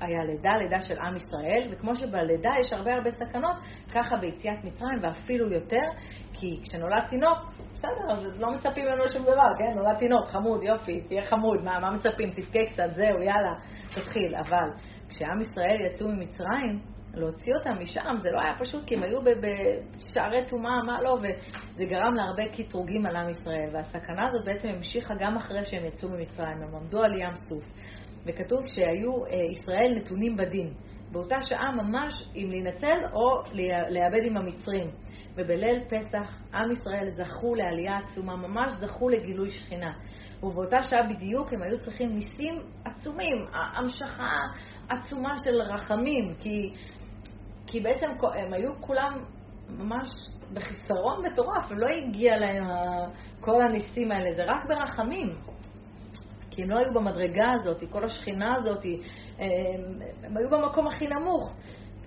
[0.00, 3.56] היה לידה, לידה של עם ישראל, וכמו שבלידה יש הרבה הרבה סכנות,
[3.94, 5.86] ככה ביציאת מצרים ואפילו יותר,
[6.32, 7.38] כי כשנולד תינוק,
[7.74, 9.78] בסדר, אז לא מצפים ממנו שום דבר, כן?
[9.78, 12.30] נולד תינוק, חמוד, יופי, תהיה חמוד, מה, מה מצפים?
[12.30, 13.52] תבכה קצת, זהו, יאללה,
[13.94, 14.36] תתחיל.
[14.36, 14.70] אבל
[15.08, 16.80] כשעם ישראל יצאו ממצרים,
[17.14, 21.84] להוציא אותם משם, זה לא היה פשוט, כי הם היו בשערי טומאה, מה לא, וזה
[21.84, 23.68] גרם להרבה קטרוגים על עם ישראל.
[23.72, 27.64] והסכנה הזאת בעצם המשיכה גם אחרי שהם יצאו ממצרים, הם עמדו על ים סוף.
[28.26, 30.72] וכתוב שהיו אה, ישראל נתונים בדין.
[31.12, 33.42] באותה שעה ממש אם להינצל או
[33.88, 34.90] להיאבד עם המצרים.
[35.36, 39.92] ובליל פסח עם ישראל זכו לעלייה עצומה, ממש זכו לגילוי שכינה.
[40.42, 44.38] ובאותה שעה בדיוק הם היו צריכים ניסים עצומים, המשכה
[44.88, 46.74] עצומה של רחמים, כי
[47.66, 49.24] כי בעצם הם היו כולם
[49.68, 50.08] ממש
[50.52, 52.64] בחיסרון מטורף, ולא הגיע להם
[53.40, 55.36] כל הניסים האלה, זה רק ברחמים.
[56.50, 58.84] כי הם לא היו במדרגה הזאת, כל השכינה הזאת,
[59.38, 61.56] הם, הם היו במקום הכי נמוך.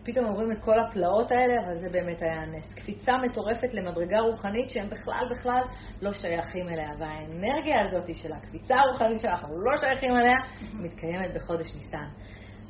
[0.03, 2.73] פתאום אומרים את כל הפלאות האלה, אבל זה באמת היה נס.
[2.73, 5.61] קפיצה מטורפת למדרגה רוחנית שהם בכלל בכלל
[6.01, 6.89] לא שייכים אליה.
[6.99, 10.37] והאנרגיה הזאת של הקפיצה הרוחנית שאנחנו לא שייכים אליה,
[10.73, 12.07] מתקיימת בחודש ניסן.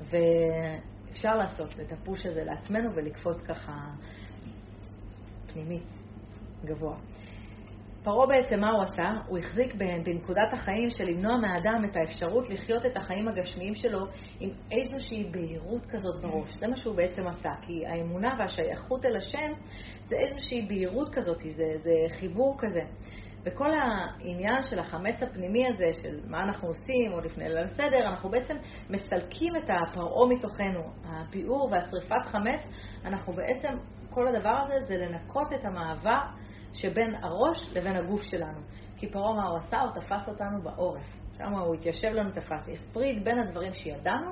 [0.01, 3.73] ואפשר לעשות את הפוש הזה לעצמנו ולקפוץ ככה
[5.53, 5.88] פנימית,
[6.65, 6.97] גבוה.
[8.03, 9.12] פרעה בעצם, מה הוא עשה?
[9.27, 13.99] הוא החזיק בנקודת החיים של למנוע מהאדם את האפשרות לחיות את החיים הגשמיים שלו
[14.39, 16.55] עם איזושהי בהירות כזאת בראש.
[16.59, 19.51] זה מה שהוא בעצם עשה, כי האמונה והשייכות אל השם
[20.07, 22.81] זה איזושהי בהירות כזאת, זה, זה חיבור כזה.
[23.43, 28.30] וכל העניין של החמץ הפנימי הזה, של מה אנחנו עושים, או לפני ליל הסדר, אנחנו
[28.30, 28.58] בעצם
[28.89, 30.84] מסלקים את הפרעה מתוכנו.
[31.06, 32.60] הביאור והשריפת חמץ,
[33.06, 33.78] אנחנו בעצם,
[34.10, 36.21] כל הדבר הזה זה לנקות את המעבר
[36.73, 38.60] שבין הראש לבין הגוף שלנו.
[38.97, 39.82] כי פרעה מה הוא עשה?
[39.82, 41.19] הוא תפס אותנו בעורף.
[41.38, 44.32] שם הוא התיישב לנו, תפס, הפריד בין הדברים שידענו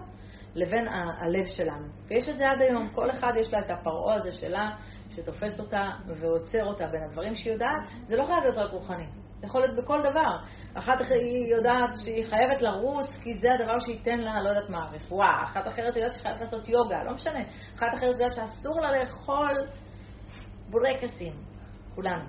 [0.55, 1.87] לבין ה- הלב שלנו.
[2.07, 4.69] ויש את זה עד היום, כל אחד יש לה את הפרעה הזה שלה,
[5.17, 9.07] שתופס אותה ועוצר אותה בין הדברים שהיא יודעת, זה לא חייב להיות רק רוחני,
[9.39, 10.37] זה יכול להיות בכל דבר.
[10.73, 15.43] אחת היא יודעת שהיא חייבת לרוץ, כי זה הדבר שייתן לה, לא יודעת מה, רפואה.
[15.43, 17.39] אחת אחרת יודעת שהיא חייבת לעשות יוגה, לא משנה.
[17.75, 19.53] אחת אחרת יודעת שאסור לה לאכול
[20.69, 21.33] בורקסים,
[21.95, 22.25] כולנו.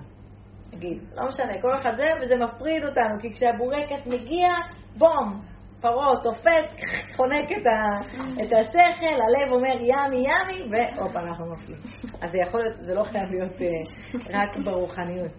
[0.73, 4.49] נגיד, לא משנה, כל אחד זה, וזה מפריד אותנו, כי כשהבורקס מגיע,
[4.97, 5.41] בום,
[5.81, 6.75] פרעה תופס,
[7.15, 8.03] חונק את, ה,
[8.43, 11.77] את השכל, הלב אומר ימי ימי, והופ, אנחנו נופלים.
[12.21, 15.31] אז זה יכול להיות, זה לא חייב להיות uh, רק ברוחניות.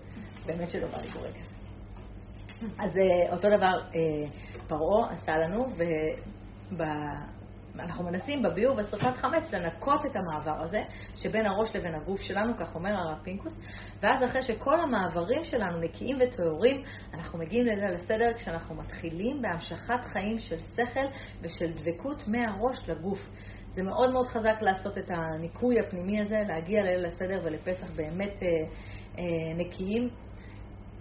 [0.46, 1.50] באמת שלא בא לי בורקס.
[2.78, 3.96] אז uh, אותו דבר uh,
[4.68, 6.82] פרעה עשה לנו, וב...
[7.78, 10.82] אנחנו מנסים בביאור ושרפת חמץ לנקות את המעבר הזה
[11.16, 13.60] שבין הראש לבין הגוף שלנו, כך אומר הרב פינקוס,
[14.00, 16.82] ואז אחרי שכל המעברים שלנו נקיים וטהורים,
[17.14, 21.06] אנחנו מגיעים לליל הסדר כשאנחנו מתחילים בהמשכת חיים של שכל
[21.42, 23.18] ושל דבקות מהראש לגוף.
[23.74, 28.48] זה מאוד מאוד חזק לעשות את הניקוי הפנימי הזה, להגיע לליל הסדר ולפסח באמת אה,
[29.18, 30.08] אה, נקיים.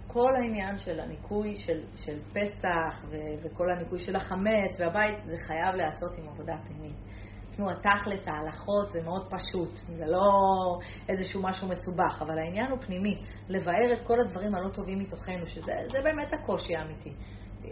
[0.06, 5.74] כל העניין של הניקוי של, של פסח ו, וכל הניקוי של החמץ והבית, זה חייב
[5.74, 6.96] להיעשות עם עבודה פנימית.
[7.50, 10.20] תשמעו, התכלס, ההלכות, זה מאוד פשוט, זה לא
[11.08, 16.00] איזשהו משהו מסובך, אבל העניין הוא פנימי, לבאר את כל הדברים הלא טובים מתוכנו, שזה
[16.04, 17.12] באמת הקושי האמיתי.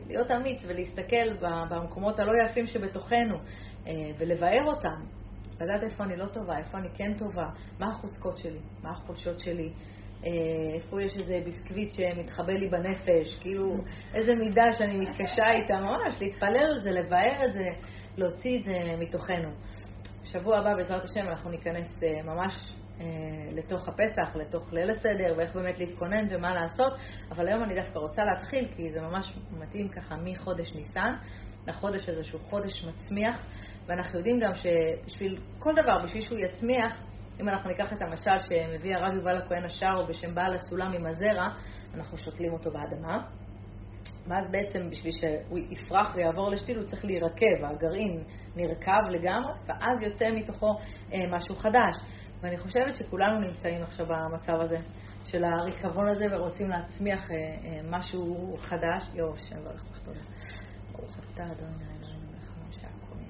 [0.07, 1.37] להיות אמיץ ולהסתכל
[1.71, 3.37] במקומות הלא יפים שבתוכנו
[3.87, 5.01] אה, ולבאר אותם,
[5.61, 7.49] לדעת איפה אני לא טובה, איפה אני כן טובה,
[7.79, 9.73] מה החוזקות שלי, מה החולשות שלי,
[10.27, 10.31] אה,
[10.75, 13.77] איפה יש איזה ביסקוויט שמתחבא לי בנפש, כאילו
[14.15, 17.69] איזה מידה שאני מתקשה איתה, ממש להתפלל על זה, לבאר את זה,
[18.17, 19.51] להוציא את זה מתוכנו.
[20.23, 22.73] בשבוע הבא, בעזרת השם, אנחנו ניכנס אה, ממש
[23.53, 26.93] לתוך הפסח, לתוך ליל הסדר, ואיך באמת להתכונן ומה לעשות,
[27.31, 31.15] אבל היום אני דווקא רוצה להתחיל, כי זה ממש מתאים ככה מחודש ניסן,
[31.67, 33.43] לחודש הזה שהוא חודש מצמיח,
[33.87, 37.03] ואנחנו יודעים גם שבשביל כל דבר, בשביל שהוא יצמיח,
[37.41, 41.49] אם אנחנו ניקח את המשל שמביא הרב יובל הכהן השארו בשם בעל הסולם עם הזרע,
[41.95, 43.23] אנחנו שותלים אותו באדמה.
[44.29, 48.23] ואז בעצם בשביל שהוא יפרח ויעבור לשתיל הוא צריך להירקב, הגרעין
[48.57, 50.79] נרקב לגמרי, ואז יוצא מתוכו
[51.13, 51.95] אה, משהו חדש.
[52.41, 54.79] ואני חושבת שכולנו נמצאים עכשיו במצב הזה,
[55.25, 59.03] של הריקבון הזה, ורוצים להצמיח אה, אה, משהו חדש.
[59.15, 60.21] יואו, שם ברך לך תודה.
[60.93, 63.25] ברוך אתה אדוני אלוהינו מלך הממשל הקומי.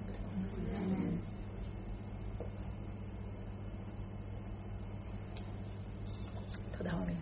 [6.78, 7.12] תודה רבה.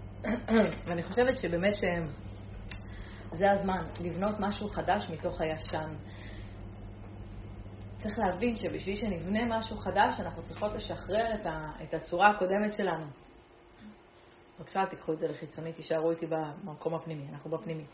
[0.86, 5.94] ואני חושבת שבאמת שזה הזמן לבנות משהו חדש מתוך הישן.
[8.06, 13.06] צריך להבין שבשביל שנבנה משהו חדש, אנחנו צריכות לשחרר את, ה, את הצורה הקודמת שלנו.
[14.58, 17.84] בבקשה, תיקחו את זה לחיצוני, תישארו איתי במקום הפנימי, אנחנו בפנימי.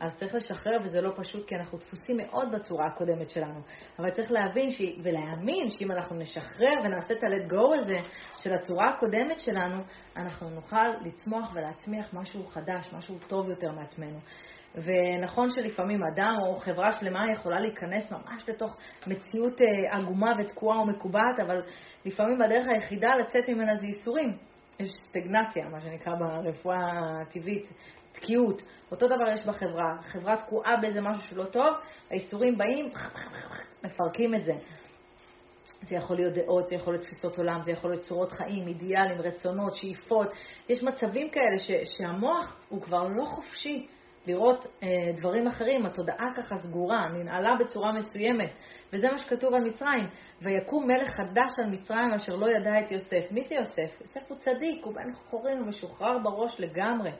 [0.00, 3.60] אז צריך לשחרר, וזה לא פשוט, כי אנחנו דפוסים מאוד בצורה הקודמת שלנו.
[3.98, 4.82] אבל צריך להבין ש...
[5.02, 7.98] ולהאמין שאם אנחנו נשחרר ונעשה את ה-let go הזה
[8.38, 9.82] של הצורה הקודמת שלנו,
[10.16, 14.18] אנחנו נוכל לצמוח ולהצמיח משהו חדש, משהו טוב יותר מעצמנו.
[14.74, 18.76] ונכון שלפעמים אדם או חברה שלמה יכולה להיכנס ממש לתוך
[19.06, 21.62] מציאות אה, עגומה ותקועה ומקובעת, אבל
[22.04, 24.36] לפעמים הדרך היחידה לצאת ממנה זה ייסורים.
[24.80, 26.78] יש סטגנציה, מה שנקרא ברפואה
[27.22, 27.72] הטבעית,
[28.12, 28.62] תקיעות.
[28.90, 29.96] אותו דבר יש בחברה.
[30.02, 31.74] חברה תקועה באיזה משהו שלא טוב,
[32.10, 32.90] האיסורים באים,
[33.84, 34.52] מפרקים את זה.
[35.82, 39.20] זה יכול להיות דעות, זה יכול להיות תפיסות עולם, זה יכול להיות צורות חיים, אידיאלים,
[39.20, 40.28] רצונות, שאיפות.
[40.68, 43.86] יש מצבים כאלה ש, שהמוח הוא כבר לא חופשי
[44.28, 48.50] לראות אה, דברים אחרים, התודעה ככה סגורה, ננעלה בצורה מסוימת.
[48.92, 50.06] וזה מה שכתוב על מצרים.
[50.42, 53.24] ויקום מלך חדש על מצרים אשר לא ידע את יוסף.
[53.30, 54.00] מי זה יוסף?
[54.00, 57.10] יוסף הוא צדיק, הוא בן חורין, הוא משוחרר בראש לגמרי.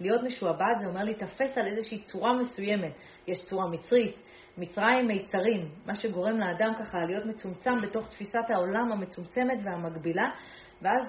[0.00, 2.92] להיות משועבד זה אומר להיתפס על איזושהי צורה מסוימת.
[3.26, 4.16] יש צורה מצרית,
[4.58, 10.28] מצרים מיצרים, מה שגורם לאדם ככה להיות מצומצם בתוך תפיסת העולם המצומצמת והמגבילה,
[10.82, 11.02] ואז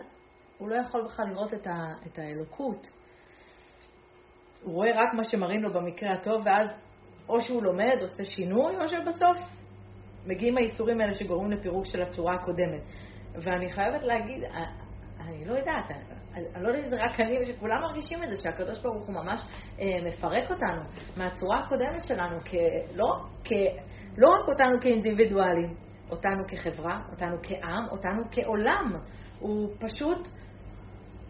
[0.58, 2.88] הוא לא יכול בכלל לראות את, ה, את האלוקות.
[4.63, 6.67] הוא רואה רק מה שמראים לו במקרה הטוב, ואז
[7.30, 9.38] או שהוא לומד, עושה שינוי, או שבסוף
[10.25, 12.81] מגיעים האיסורים האלה שגורמים לפירוק של הצורה הקודמת.
[13.35, 14.44] ואני חייבת להגיד,
[15.19, 15.85] אני לא יודעת,
[16.35, 19.42] אני לא יודעת אם זה רק אני ושכולם מרגישים את זה, שהקדוש ברוך הוא ממש
[19.79, 20.81] אה, מפרק אותנו
[21.17, 22.54] מהצורה הקודמת שלנו, כ,
[22.96, 23.06] לא,
[23.44, 23.52] כ,
[24.17, 25.73] לא רק אותנו כאינדיבידואלים,
[26.12, 28.94] אותנו כחברה, אותנו כעם, אותנו כעולם.
[29.40, 30.27] הוא פשוט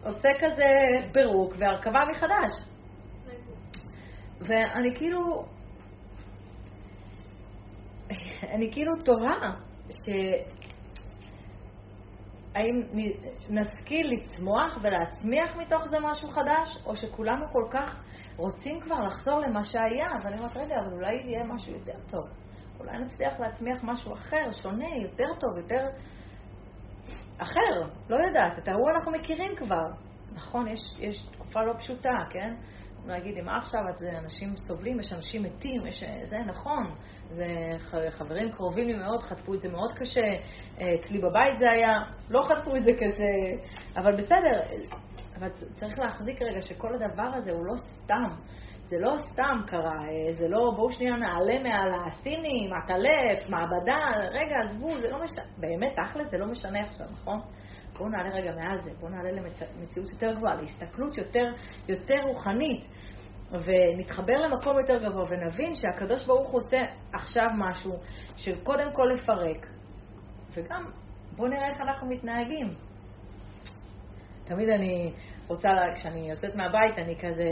[0.04, 0.64] עושה כזה
[1.12, 2.73] פירוק והרכבה מחדש.
[4.40, 5.44] ואני כאילו,
[8.54, 9.54] אני כאילו תוהה
[9.90, 10.10] ש...
[12.54, 12.82] האם
[13.50, 18.02] נשכיל לצמוח ולהצמיח מתוך זה משהו חדש, או שכולנו כל כך
[18.36, 22.24] רוצים כבר לחזור למה שהיה, ואני אומרת, רגע, אבל אולי יהיה משהו יותר טוב.
[22.80, 25.86] אולי נצליח להצמיח משהו אחר, שונה, יותר טוב, יותר
[27.38, 28.58] אחר, לא יודעת.
[28.58, 29.86] את ההוא אנחנו מכירים כבר.
[30.32, 32.54] נכון, יש, יש תקופה לא פשוטה, כן?
[33.06, 36.84] להגיד, אם עכשיו אז אנשים סובלים, יש אנשים מתים, יש, זה נכון,
[37.30, 37.46] זה
[38.10, 40.26] חברים קרובים לי מאוד, חטפו את זה מאוד קשה,
[40.74, 41.92] אצלי בבית זה היה,
[42.30, 43.64] לא חטפו את זה כזה,
[43.96, 44.60] אבל בסדר,
[45.38, 48.28] אבל צריך להחזיק רגע שכל הדבר הזה הוא לא סתם,
[48.88, 50.00] זה לא סתם קרה,
[50.32, 55.92] זה לא, בואו שנייה נעלה מעל הסינים, עטלף, מעבדה, רגע, עזבו, זה לא משנה, באמת,
[55.96, 57.40] תכל'ס, זה לא משנה עכשיו, נכון?
[57.98, 61.52] בואו נעלה רגע מעל זה, בואו נעלה למציאות יותר גבוהה, להסתכלות יותר,
[61.88, 62.86] יותר רוחנית,
[63.50, 67.92] ונתחבר למקום יותר גבוה, ונבין שהקדוש ברוך הוא עושה עכשיו משהו,
[68.36, 69.66] שקודם כל לפרק,
[70.54, 70.84] וגם
[71.36, 72.68] בואו נראה איך אנחנו מתנהגים.
[74.44, 75.12] תמיד אני
[75.48, 77.48] רוצה, כשאני יוצאת מהבית, אני כזה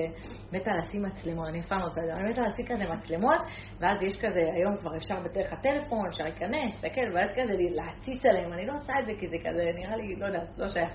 [0.53, 3.41] מתה לשים מצלמות, אני אף פעם לא עושה את זה, אני מתה לשים כזה מצלמות,
[3.81, 8.53] ואז יש כזה, היום כבר אפשר בדרך הטלפון, אפשר להיכנס, להסתכל, ואז כזה להציץ עליהם,
[8.53, 10.91] אני לא עושה את זה כי זה כזה, נראה לי, לא יודעת, לא שייך,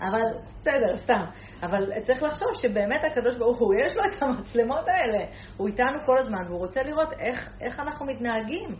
[0.00, 0.22] אבל
[0.60, 1.24] בסדר, סתם.
[1.62, 5.24] אבל צריך לחשוב שבאמת הקדוש ברוך הוא, יש לו את המצלמות האלה,
[5.56, 8.70] הוא איתנו כל הזמן, והוא רוצה לראות איך, איך אנחנו מתנהגים,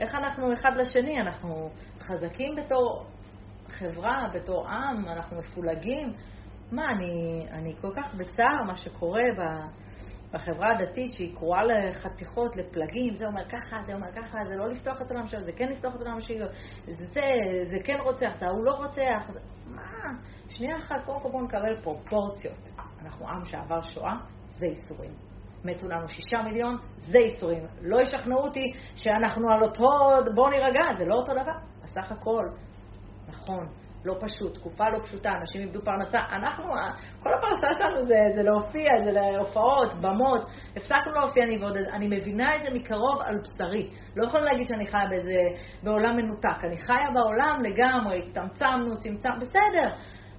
[0.00, 1.70] איך אנחנו אחד לשני, אנחנו
[2.00, 3.06] חזקים בתור
[3.68, 6.12] חברה, בתור עם, אנחנו מפולגים.
[6.72, 9.22] מה, אני, אני כל כך בצער מה שקורה
[10.32, 15.02] בחברה הדתית, שהיא קרואה לחתיכות, לפלגים, זה אומר ככה, זה אומר ככה, זה לא לפתוח
[15.02, 16.46] את עולם שלו, זה כן לפתוח את עולם שלו,
[16.86, 17.20] זה, זה,
[17.62, 20.12] זה כן רוצח, זה ההוא לא רוצח, זה, מה?
[20.48, 22.68] שנייה אחת, קודם כל בואו נקבל פרופורציות.
[23.02, 24.14] אנחנו עם שעבר שואה,
[24.58, 25.12] זה ייסורים.
[25.64, 27.66] מתו לנו שישה מיליון, זה ייסורים.
[27.80, 29.88] לא ישכנעו אותי שאנחנו על אותו,
[30.34, 31.52] בואו נירגע, זה לא אותו דבר.
[31.82, 32.44] בסך הכל,
[33.28, 33.68] נכון,
[34.04, 36.18] לא פשוט, תקופה לא פשוטה, אנשים איבדו פרנסה.
[36.18, 36.64] אנחנו,
[37.22, 40.46] כל הפרנסה שלנו זה, זה להופיע, זה להופעות, במות.
[40.76, 43.90] הפסקנו להופיע, אני, ועוד, אני מבינה את זה מקרוב על בשרי.
[44.16, 45.48] לא יכולה להגיד שאני חיה באיזה,
[45.82, 46.64] בעולם מנותק.
[46.64, 49.88] אני חיה בעולם לגמרי, הצטמצמנו, צמצמנו, בסדר.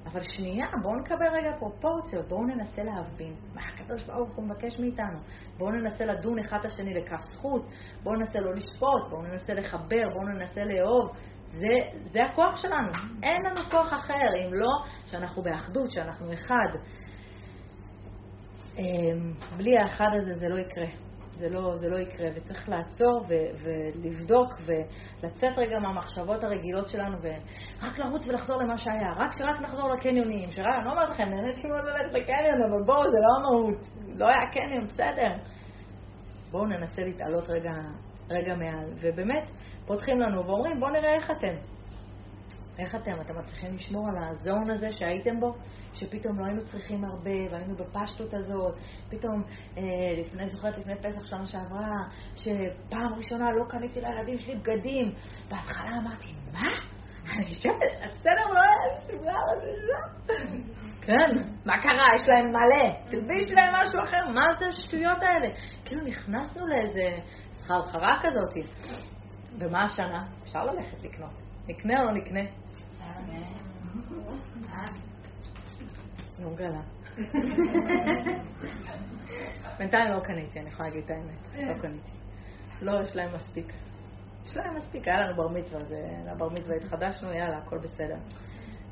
[0.06, 5.20] אבל שנייה, בואו נקבל רגע פרופורציות, בואו ננסה להבין מה הקדוש ברוך הוא מבקש מאיתנו.
[5.58, 7.66] בואו ננסה לדון אחד את השני לכף זכות,
[8.04, 11.12] בואו ננסה לא לשפוט, בואו ננסה לחבר, בואו ננסה לאהוב.
[11.60, 11.74] זה,
[12.06, 12.92] זה הכוח שלנו.
[13.24, 14.70] אין לנו כוח אחר, אם לא
[15.06, 16.78] שאנחנו באחדות, שאנחנו אחד.
[18.78, 20.88] אמ, בלי האחד הזה זה לא יקרה.
[21.40, 28.00] זה לא, זה לא יקרה, וצריך לעצור ו- ולבדוק ולצאת רגע מהמחשבות הרגילות שלנו ורק
[28.00, 31.78] לרוץ ולחזור למה שהיה, רק שרק נחזור לקניונים, שרק, אני לא אומרת לכם, נהנית כאילו
[31.78, 35.34] ללכת לקניון, אבל בואו, זה לא המהות, לא היה קניון, בסדר.
[36.52, 37.72] בואו ננסה להתעלות רגע,
[38.30, 39.52] רגע מעל, ובאמת,
[39.86, 41.56] פותחים לנו ואומרים, בואו נראה איך אתם.
[42.80, 43.22] איך אתם?
[43.22, 45.54] אתם מצליחים לשמור על הזון הזה שהייתם בו?
[45.94, 48.76] שפתאום לא היינו צריכים הרבה, והיינו בפשטות הזאת,
[49.10, 49.44] פתאום,
[49.78, 49.84] אה,
[50.18, 51.90] לפני, זוכרת לפני פסח שנה שעברה,
[52.36, 55.14] שפעם ראשונה לא קניתי לילדים שלי בגדים.
[55.50, 56.70] בהתחלה אמרתי, מה?
[57.36, 59.40] אני חושבת, הסדר לא היה שמלה
[61.06, 62.08] כן, מה קרה?
[62.16, 63.10] יש להם מלא.
[63.10, 65.48] תלביש להם משהו אחר, מה זה השטויות האלה?
[65.86, 67.18] כאילו נכנסנו לאיזה
[67.64, 68.66] סחרחרה כזאת.
[69.60, 70.28] ומה השנה?
[70.44, 71.32] אפשר ללכת לקנות.
[71.68, 72.42] נקנה או לא נקנה?
[76.40, 76.82] נו, גלה.
[79.78, 81.68] בינתיים לא קניתי, אני יכולה להגיד את האמת.
[81.68, 82.12] לא קניתי.
[82.82, 83.74] לא, יש להם מספיק.
[84.46, 85.08] יש להם מספיק.
[85.08, 88.18] היה לנו בר מצווה, זה, לבר מצווה התחדשנו, יאללה, הכל בסדר.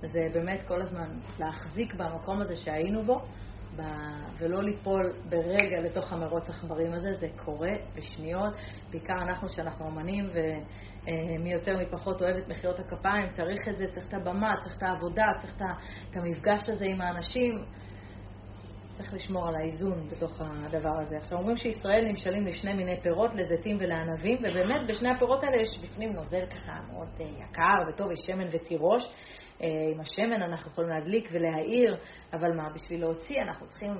[0.01, 3.21] זה באמת כל הזמן להחזיק במקום הזה שהיינו בו,
[3.75, 3.81] ב...
[4.37, 8.53] ולא ליפול ברגע לתוך המרוץ עכברים הזה, זה קורה בשניות,
[8.89, 13.87] בעיקר אנחנו שאנחנו אמנים ומי יותר מי פחות אוהב את מחיאות הכפיים, צריך את זה,
[13.87, 15.55] צריך את הבמה, צריך את העבודה, צריך
[16.09, 17.65] את המפגש הזה עם האנשים.
[18.93, 21.17] צריך לשמור על האיזון בתוך הדבר הזה.
[21.17, 26.13] עכשיו אומרים שישראל נמשלים לשני מיני פירות, לזיתים ולענבים, ובאמת בשני הפירות האלה יש בפנים
[26.13, 29.03] נוזל ככה מאוד אה, יקר וטוב, יש שמן ותירוש.
[29.63, 31.97] אה, עם השמן אנחנו יכולים להדליק ולהאיר,
[32.33, 33.91] אבל מה, בשביל להוציא אנחנו צריכים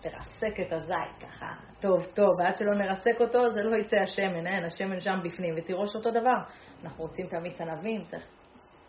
[0.00, 1.46] תרסק את הזית ככה,
[1.80, 5.90] טוב, טוב, ועד שלא נרסק אותו זה לא יצא השמן, אין, השמן שם בפנים, ותירוש
[5.94, 6.36] אותו דבר.
[6.84, 8.26] אנחנו רוצים את המיץ ענבים, צריך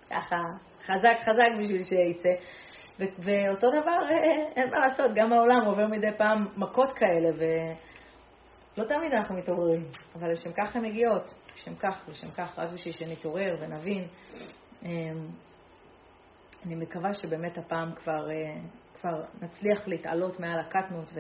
[0.10, 0.38] ככה
[0.86, 2.30] חזק חזק בשביל שיצא.
[3.00, 9.14] ואותו דבר, אה, אין מה לעשות, גם העולם עובר מדי פעם מכות כאלה, ולא תמיד
[9.14, 14.08] אנחנו מתעוררים, אבל לשם כך הן מגיעות, לשם כך, לשם כך, רק בשביל שנתעורר ונבין.
[16.66, 18.62] אני מקווה שבאמת הפעם כבר, אה,
[19.02, 21.12] כבר נצליח להתעלות מעל הקטנות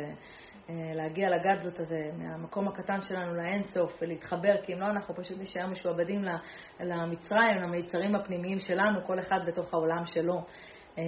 [0.69, 6.25] ולהגיע לגדלות הזה, מהמקום הקטן שלנו לאינסוף ולהתחבר, כי אם לא אנחנו פשוט נשאר משועבדים
[6.79, 10.41] למצרים, למיצרים הפנימיים שלנו, כל אחד בתוך העולם שלו.
[10.97, 11.03] אמ,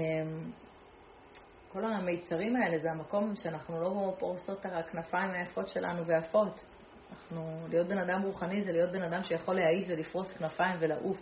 [1.74, 6.64] כל המיצרים האלה זה המקום שאנחנו לא פורסות את הכנפיים היפות שלנו ועפות.
[7.12, 11.18] אנחנו, להיות בן אדם רוחני זה להיות בן אדם שיכול להעיז ולפרוס כנפיים ולעוף.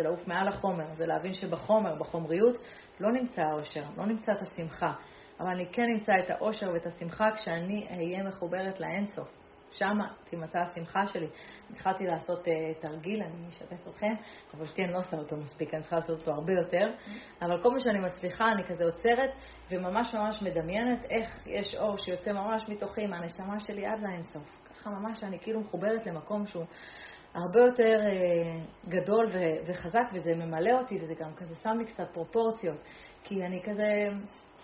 [0.00, 2.56] זה לעוף מעל החומר, זה להבין שבחומר, בחומריות,
[3.00, 4.92] לא נמצא האושר, לא נמצא את השמחה.
[5.40, 9.28] אבל אני כן אמצא את האושר ואת השמחה כשאני אהיה מחוברת לאינסוף.
[9.70, 11.26] שמה תימצא השמחה שלי.
[11.70, 14.12] התחלתי לעשות uh, תרגיל, אני אשתף אתכם,
[14.54, 16.86] אבל שתי אני לא עושה אותו מספיק, אני צריכה לעשות אותו הרבה יותר,
[17.42, 19.30] אבל כל מה שאני מצליחה, אני כזה עוצרת
[19.70, 24.60] וממש ממש מדמיינת איך יש אור שיוצא ממש מתוכי, מהנשמה שלי עד לאינסוף.
[24.64, 26.64] ככה ממש אני כאילו מחוברת למקום שהוא
[27.34, 32.08] הרבה יותר uh, גדול ו- וחזק, וזה ממלא אותי, וזה גם כזה שם לי קצת
[32.12, 32.78] פרופורציות,
[33.24, 34.08] כי אני כזה...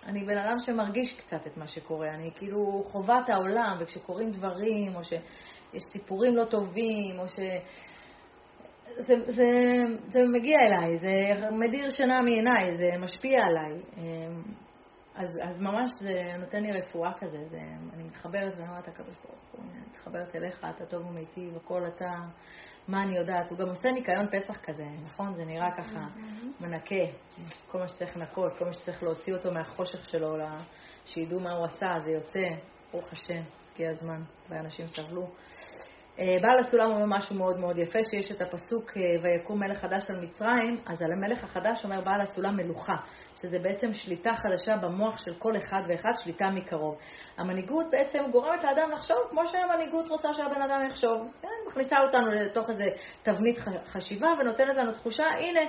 [0.05, 4.95] אני בן אדם שמרגיש קצת את מה שקורה, אני כאילו חווה את העולם, וכשקורים דברים,
[4.95, 7.39] או שיש סיפורים לא טובים, או ש...
[8.99, 9.45] זה, זה,
[10.07, 13.81] זה מגיע אליי, זה מדיר שינה מעיניי, זה משפיע עליי.
[15.17, 17.61] אז, אז ממש זה נותן לי רפואה כזה, זה,
[17.93, 22.11] אני מתחברת ואני אומרת, הקדוש ברוך הוא, אני מתחברת אליך, אתה טוב ומיטיב, הכל אתה,
[22.87, 23.49] מה אני יודעת.
[23.49, 25.35] הוא גם עושה ניקיון פסח כזה, נכון?
[25.35, 26.07] זה נראה ככה
[26.59, 27.05] מנקה,
[27.71, 30.37] כל מה שצריך לנקות, כל מה שצריך להוציא אותו מהחושך שלו,
[31.05, 32.43] שידעו מה הוא עשה, זה יוצא,
[32.91, 33.41] ברוך השם,
[33.73, 35.27] הגיע הזמן, ואנשים סבלו.
[36.19, 40.09] אה, בעל הסולם אומר משהו מאוד מאוד יפה, שיש את הפסוק אה, ויקום מלך חדש
[40.11, 42.95] על מצרים, אז על המלך החדש אומר בעל הסולם מלוכה,
[43.35, 46.97] שזה בעצם שליטה חדשה במוח של כל אחד ואחד, שליטה מקרוב.
[47.37, 51.27] המנהיגות בעצם גורמת לאדם לחשוב כמו שהמנהיגות רוצה שהבן אדם יחשוב.
[51.41, 52.85] כן, מכניסה אותנו לתוך איזה
[53.23, 55.61] תבנית חשיבה ונותנת לנו תחושה, הנה,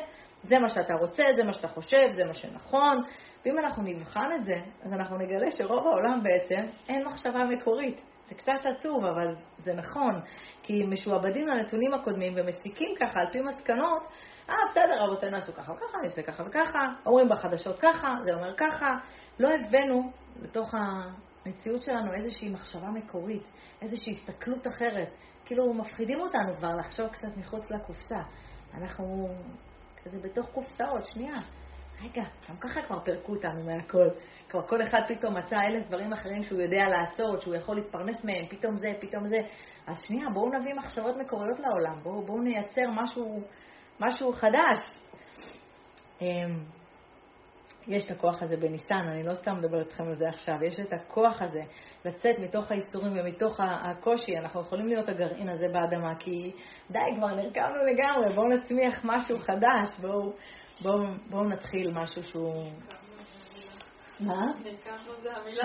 [0.42, 3.02] זה מה שאתה רוצה, זה מה שאתה חושב, זה מה שנכון.
[3.44, 8.00] ואם אנחנו נבחן את זה, אז אנחנו נגלה שרוב העולם בעצם אין מחשבה מקורית.
[8.28, 10.20] זה קצת עצוב, אבל זה נכון,
[10.62, 14.02] כי משועבדים לנתונים הקודמים ומסיקים ככה על פי מסקנות,
[14.50, 18.94] אה, בסדר, רבותינו עשו ככה וככה, זה ככה וככה, אומרים בחדשות ככה, זה אומר ככה.
[19.38, 20.12] לא הבאנו
[20.42, 23.48] לתוך המציאות שלנו איזושהי מחשבה מקורית,
[23.82, 25.08] איזושהי הסתכלות אחרת.
[25.44, 28.20] כאילו מפחידים אותנו כבר לחשוב קצת מחוץ לקופסה.
[28.74, 29.28] אנחנו
[30.04, 31.36] כזה בתוך קופסאות, שנייה.
[32.02, 34.08] רגע, גם ככה כבר פירקו אותנו מהכל.
[34.48, 38.46] כבר כל אחד פתאום מצא אלף דברים אחרים שהוא יודע לעשות, שהוא יכול להתפרנס מהם,
[38.46, 39.38] פתאום זה, פתאום זה.
[39.86, 43.42] אז שנייה, בואו נביא מחשבות מקוריות לעולם, בואו בוא נייצר משהו,
[44.00, 44.98] משהו חדש.
[46.20, 46.64] אמ,
[47.88, 50.92] יש את הכוח הזה בניסן, אני לא סתם מדברת איתכם על זה עכשיו, יש את
[50.92, 51.60] הכוח הזה
[52.04, 56.52] לצאת מתוך האיסורים ומתוך הקושי, אנחנו יכולים להיות הגרעין הזה באדמה, כי
[56.90, 60.32] די, כבר נרקמנו לגמרי, בואו נצמיח משהו חדש, בואו
[60.82, 62.70] בואו בוא נתחיל משהו שהוא
[64.20, 64.46] מה?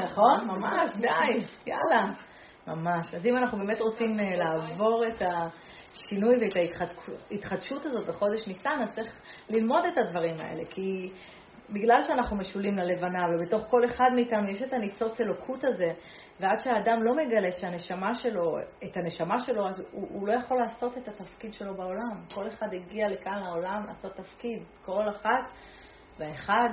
[0.04, 1.08] נכון, ממש, די,
[1.66, 2.14] יאללה,
[2.68, 3.14] ממש.
[3.14, 6.80] אז אם אנחנו באמת רוצים אה, לעבור את השינוי ואת
[7.32, 11.12] ההתחדשות הזאת בחודש ניסן, אז צריך ללמוד את הדברים האלה, כי
[11.70, 15.94] בגלל שאנחנו משולים ללבנה, ובתוך כל אחד מאיתנו יש את הניצוץ אלוקות הזה,
[16.40, 20.98] ועד שהאדם לא מגלה שהנשמה שלו, את הנשמה שלו, אז הוא, הוא לא יכול לעשות
[20.98, 22.26] את התפקיד שלו בעולם.
[22.34, 24.64] כל אחד הגיע לכאן לעולם לעשות תפקיד.
[24.86, 25.52] כל אחת
[26.20, 26.70] ואחד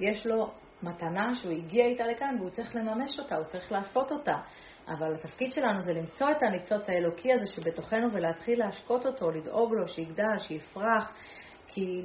[0.00, 0.50] יש לו
[0.82, 4.36] מתנה שהוא הגיע איתה לכאן והוא צריך לממש אותה, הוא צריך לעשות אותה.
[4.88, 9.88] אבל התפקיד שלנו זה למצוא את הניצוץ האלוקי הזה שבתוכנו ולהתחיל להשקות אותו, לדאוג לו,
[9.88, 11.12] שיגדל, שיפרח,
[11.68, 12.04] כי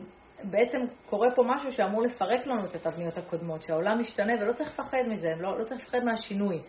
[0.50, 5.04] בעצם קורה פה משהו שאמור לפרק לנו את התבניות הקודמות, שהעולם משתנה ולא צריך לפחד
[5.08, 6.62] מזה, לא, לא צריך לפחד מהשינוי.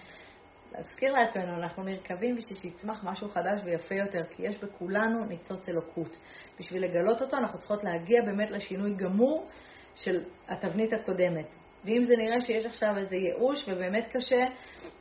[0.73, 6.17] להזכיר לעצמנו, אנחנו נרקבים בשביל שיצמח משהו חדש ויפה יותר, כי יש בכולנו ניצוץ אלוקות.
[6.59, 9.47] בשביל לגלות אותו אנחנו צריכות להגיע באמת לשינוי גמור
[9.95, 11.47] של התבנית הקודמת.
[11.85, 14.45] ואם זה נראה שיש עכשיו איזה ייאוש ובאמת קשה,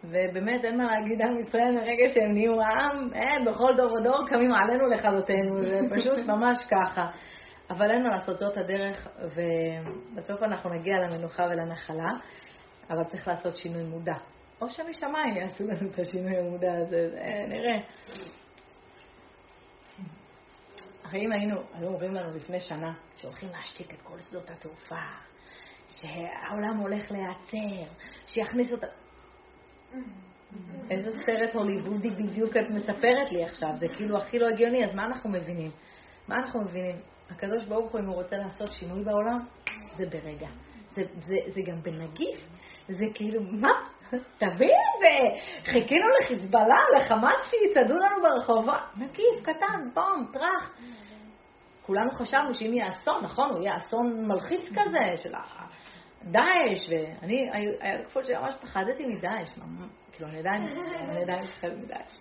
[0.04, 4.54] ובאמת אין מה להגיד על ישראל מרגע שהם נהיו העם, אין, בכל דור ודור קמים
[4.54, 7.08] עלינו לכלותנו, זה פשוט ממש ככה.
[7.70, 12.12] אבל אין מה לעשות, זאת הדרך, ובסוף אנחנו נגיע למנוחה ולנחלה,
[12.90, 14.16] אבל צריך לעשות שינוי מודע.
[14.62, 17.10] או שמשמיים יעשו לנו את השינוי המודע הזה,
[17.48, 17.80] נראה.
[21.04, 25.02] הרי אם היינו, היו אומרים לנו לפני שנה שהולכים להשתיק את כל שדות התעופה,
[25.88, 27.92] שהעולם הולך להיעצר,
[28.28, 28.88] שיכניס אותה...
[30.90, 33.70] איזה סרט הוליוודי בדיוק את מספרת לי עכשיו?
[33.76, 35.72] זה כאילו הכי לא הגיוני, אז מה אנחנו מבינים?
[36.28, 36.96] מה אנחנו מבינים?
[37.30, 39.40] הקדוש ברוך הוא, אם הוא רוצה לעשות שינוי בעולם,
[39.96, 40.48] זה ברגע.
[40.92, 42.40] זה, זה, זה גם בנגיף.
[42.88, 43.72] זה כאילו, מה?
[44.38, 45.18] תביא את זה.
[45.72, 48.82] חיכינו לחיזבאללה, לחמאס שיצעדו לנו ברחובות.
[48.98, 50.72] נגיף קטן, בום, טראח.
[51.82, 55.34] כולנו חשבנו שאם יהיה אסון, נכון, הוא יהיה אסון מלחיץ כזה, של
[56.24, 57.50] דאעש, ואני,
[57.82, 59.60] היה תקופות שממש פחדתי מדאעש,
[60.12, 60.64] כאילו, אני עדיין,
[61.10, 62.20] אני עדיין מפחדת מדאעש.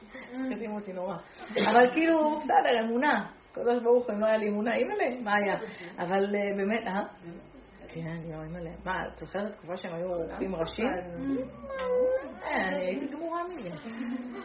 [0.52, 1.16] החזימו אותי נורא.
[1.50, 3.26] אבל כאילו, בסדר, אמונה.
[3.54, 5.56] הקדוש ברוך הוא, אם לא היה לי אמונה, אימא'לה, מה היה?
[5.98, 7.02] אבל אה, באמת, אה?
[7.88, 8.70] כן, יואו, אימא'לה.
[8.84, 10.86] מה, את זוכרת תקופה שהם היו רופאים ראשים?
[12.44, 13.70] אה, אני הייתי גמורה מזה.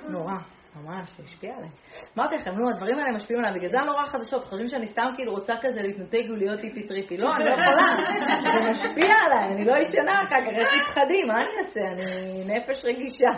[0.09, 0.33] נורא.
[0.75, 1.69] ממש, השפיע עליי.
[2.17, 4.87] אמרתי לכם, נו, הדברים האלה משפיעים עליי, בגלל זה אני לא רואה חדשות, חושבים שאני
[4.87, 7.17] סתם כאילו רוצה כזה להתנתק ולהיות טיפי טריפי.
[7.17, 7.95] לא, אני לא יכולה,
[8.43, 11.81] זה משפיע עליי, אני לא ישנה אחר כך, איך מתחדים, מה אני אעשה?
[11.81, 13.29] אני נפש רגישה.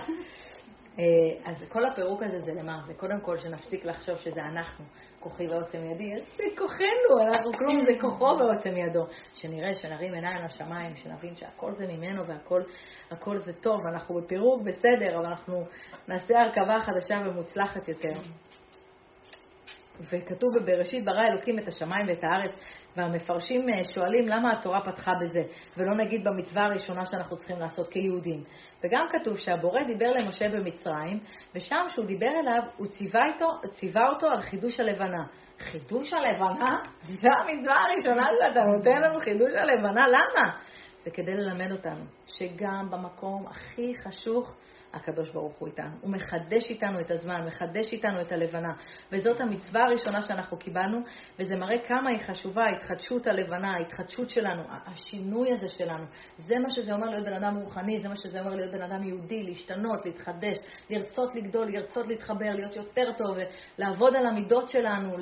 [0.99, 1.03] אה,
[1.45, 2.81] אז כל הפירוק הזה זה למה?
[2.87, 4.85] זה קודם כל שנפסיק לחשוב שזה אנחנו,
[5.19, 9.05] כוחי ועוצם ידי, זה כוחנו, אנחנו כלום, זה כוחו ועוצם ידו.
[9.33, 12.23] שנראה, שנרים עיניים לשמיים, שנבין שהכל זה ממנו
[13.09, 15.63] והכל זה טוב, אנחנו בפירוק בסדר, אבל אנחנו
[16.07, 18.13] נעשה הרכבה חדשה ומוצלחת יותר.
[20.11, 22.51] וכתוב בבראשית ברא אלוקים את השמיים ואת הארץ,
[22.97, 25.43] והמפרשים אה, שואלים למה התורה פתחה בזה,
[25.77, 28.43] ולא נגיד במצווה הראשונה שאנחנו צריכים לעשות כיהודים.
[28.83, 31.19] וגם כתוב שהבורא דיבר למשה במצרים,
[31.55, 35.23] ושם כשהוא דיבר אליו, הוא ציווה, איתו, ציווה אותו על חידוש הלבנה.
[35.59, 36.77] חידוש הלבנה?
[37.01, 40.57] זו המצווה הראשונה שאתה נותן לנו חידוש הלבנה, למה?
[41.03, 44.55] זה כדי ללמד אותנו שגם במקום הכי חשוך
[44.93, 45.95] הקדוש ברוך הוא איתנו.
[46.01, 48.73] הוא מחדש איתנו את הזמן, מחדש איתנו את הלבנה.
[49.11, 50.99] וזאת המצווה הראשונה שאנחנו קיבלנו,
[51.39, 56.05] וזה מראה כמה היא חשובה, ההתחדשות הלבנה, ההתחדשות שלנו, השינוי הזה שלנו.
[56.37, 59.03] זה מה שזה אומר להיות בן אדם רוחני, זה מה שזה אומר להיות בן אדם
[59.03, 60.57] יהודי, להשתנות, להתחדש,
[60.89, 63.37] לרצות לגדול, לרצות להתחבר, להיות יותר טוב,
[63.77, 65.17] לעבוד על המידות שלנו,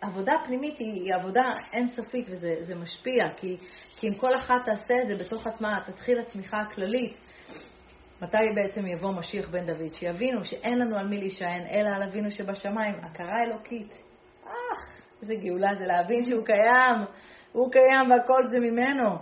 [0.00, 1.42] עבודה פנימית היא, היא עבודה
[1.72, 3.56] אינסופית וזה משפיע, כי,
[3.96, 7.16] כי אם כל אחת תעשה את זה בתוך עצמה, תתחיל הצמיחה הכללית.
[8.22, 9.92] מתי בעצם יבוא משיח בן דוד?
[9.92, 13.92] שיבינו שאין לנו על מי להישען, אלא על אבינו שבשמיים, הכרה אלוקית.
[14.44, 17.06] אך, איזה גאולה זה להבין שהוא קיים,
[17.52, 19.16] הוא קיים והכל זה ממנו.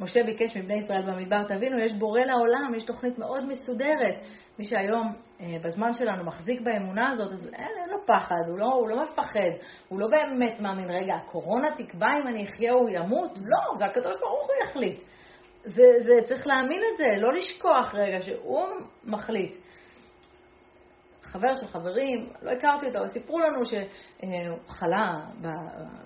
[0.00, 4.14] משה ביקש מבני ישראל במדבר, תבינו, יש בורא לעולם, יש תוכנית מאוד מסודרת.
[4.58, 8.72] מי שהיום, אה, בזמן שלנו, מחזיק באמונה הזאת, אז אין, אין לו פחד, הוא לא,
[8.72, 9.50] הוא לא מפחד,
[9.88, 13.38] הוא לא באמת מאמין, רגע, הקורונה תקבע אם אני אחיה או ימות?
[13.38, 15.13] לא, זה הקדוש ברוך הוא יחליט.
[15.64, 18.66] זה, זה, צריך להאמין את זה, לא לשכוח רגע שהוא
[19.04, 19.52] מחליט.
[21.22, 25.14] חבר של חברים, לא הכרתי אותו, אבל סיפרו לנו שהוא חלה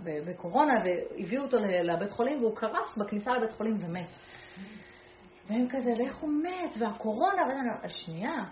[0.05, 4.09] בקורונה והביאו אותו לבית חולים והוא קרס בכניסה לבית חולים ומת.
[5.49, 7.43] והם כזה, ואיך הוא מת, והקורונה,
[7.89, 8.45] שנייה,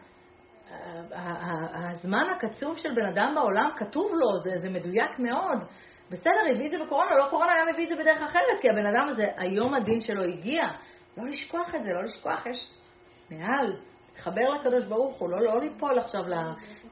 [1.74, 5.58] הזמן הקצוב של בן אדם בעולם כתוב לו, זה, זה מדויק מאוד.
[6.10, 8.86] בסדר, הביא את זה בקורונה, לא קורונה היה מביא את זה בדרך אחרת, כי הבן
[8.86, 10.62] אדם הזה, היום הדין שלו הגיע.
[11.16, 12.70] לא לשכוח את זה, לא לשכוח, יש
[13.30, 13.76] מעל,
[14.08, 16.34] להתחבר לקדוש ברוך הוא, לא, לא ליפול עכשיו ל...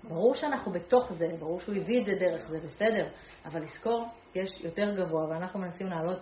[0.08, 3.06] ברור שאנחנו בתוך זה, ברור שהוא הביא את זה דרך זה, בסדר,
[3.44, 6.18] אבל לזכור, יש יותר גבוה, ואנחנו מנסים לעלות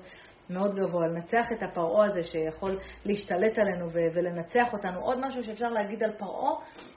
[0.51, 5.01] מאוד גבוה, לנצח את הפרעה הזה שיכול להשתלט עלינו ו- ולנצח אותנו.
[5.01, 6.53] עוד משהו שאפשר להגיד על פרעה,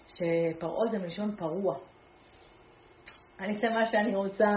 [0.08, 1.76] שפרעה זה מלשון פרוע.
[3.40, 4.50] אני אעשה מה שאני רוצה,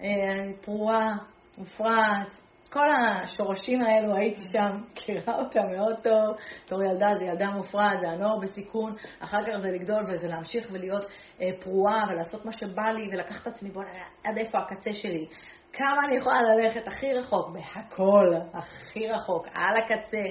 [0.00, 1.16] אה, אני פרועה,
[1.58, 2.41] מופרעת,
[2.72, 6.36] כל השורשים האלו, הייתי שם, מכירה אותם מאוד טוב.
[6.64, 11.04] בתור ילדה זה ילדה מופרעת, זה הנוער בסיכון, אחר כך זה לגדול וזה להמשיך ולהיות
[11.40, 15.26] אה, פרועה ולעשות מה שבא לי ולקחת את עצמי, בוא נראה עד איפה הקצה שלי.
[15.72, 20.22] כמה אני יכולה ללכת הכי רחוק, בהכל, הכי רחוק, על הקצה,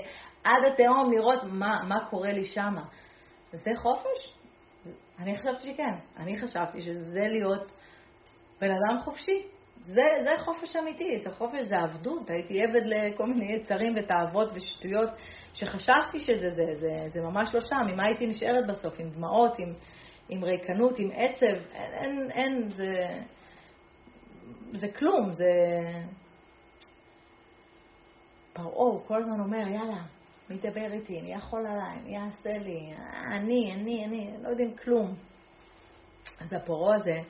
[0.44, 2.76] עד התהום, לראות מה, מה קורה לי שם.
[3.52, 4.38] זה חופש?
[5.20, 5.94] אני חשבתי שכן.
[6.18, 7.72] אני חשבתי שזה להיות
[8.62, 9.48] בן אדם חופשי.
[9.82, 12.30] זה, זה חופש אמיתי, זה חופש, זה עבדות.
[12.30, 15.10] הייתי עבד לכל מיני יצרים ותאוות ושטויות
[15.54, 17.94] שחשבתי שזה זה, זה, זה ממש לא שם.
[17.94, 19.00] עם הייתי נשארת בסוף?
[19.00, 19.74] עם דמעות, עם,
[20.30, 21.74] עם ריקנות, עם עצב?
[21.74, 22.94] אין, אין, אין זה,
[24.74, 25.52] זה כלום, זה...
[28.54, 30.02] פרעה, הוא כל הזמן אומר, יאללה,
[30.50, 31.22] מי ידבר איתי?
[31.22, 32.00] מי יכול עליי?
[32.04, 32.94] מי יעשה לי?
[33.32, 35.16] אני, אני, אני, לא יודעים כלום.
[36.40, 37.22] אז הפרעה הזה,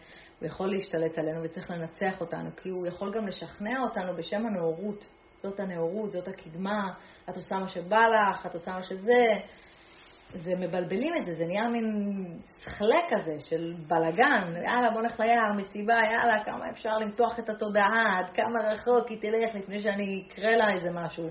[0.42, 5.06] הוא יכול להשתלט עלינו וצריך לנצח אותנו, כי הוא יכול גם לשכנע אותנו בשם הנאורות.
[5.38, 6.94] זאת הנאורות, זאת הקדמה,
[7.30, 9.26] את עושה מה שבא לך, את עושה מה שזה.
[10.34, 11.86] זה מבלבלים את זה, זה נהיה מין
[12.60, 18.20] שכלה כזה של בלגן, יאללה בוא נלך ליער, מסיבה, יאללה כמה אפשר למתוח את התודעה,
[18.20, 21.30] עד כמה רחוק היא תלך לפני שאני אקרא לה איזה משהו.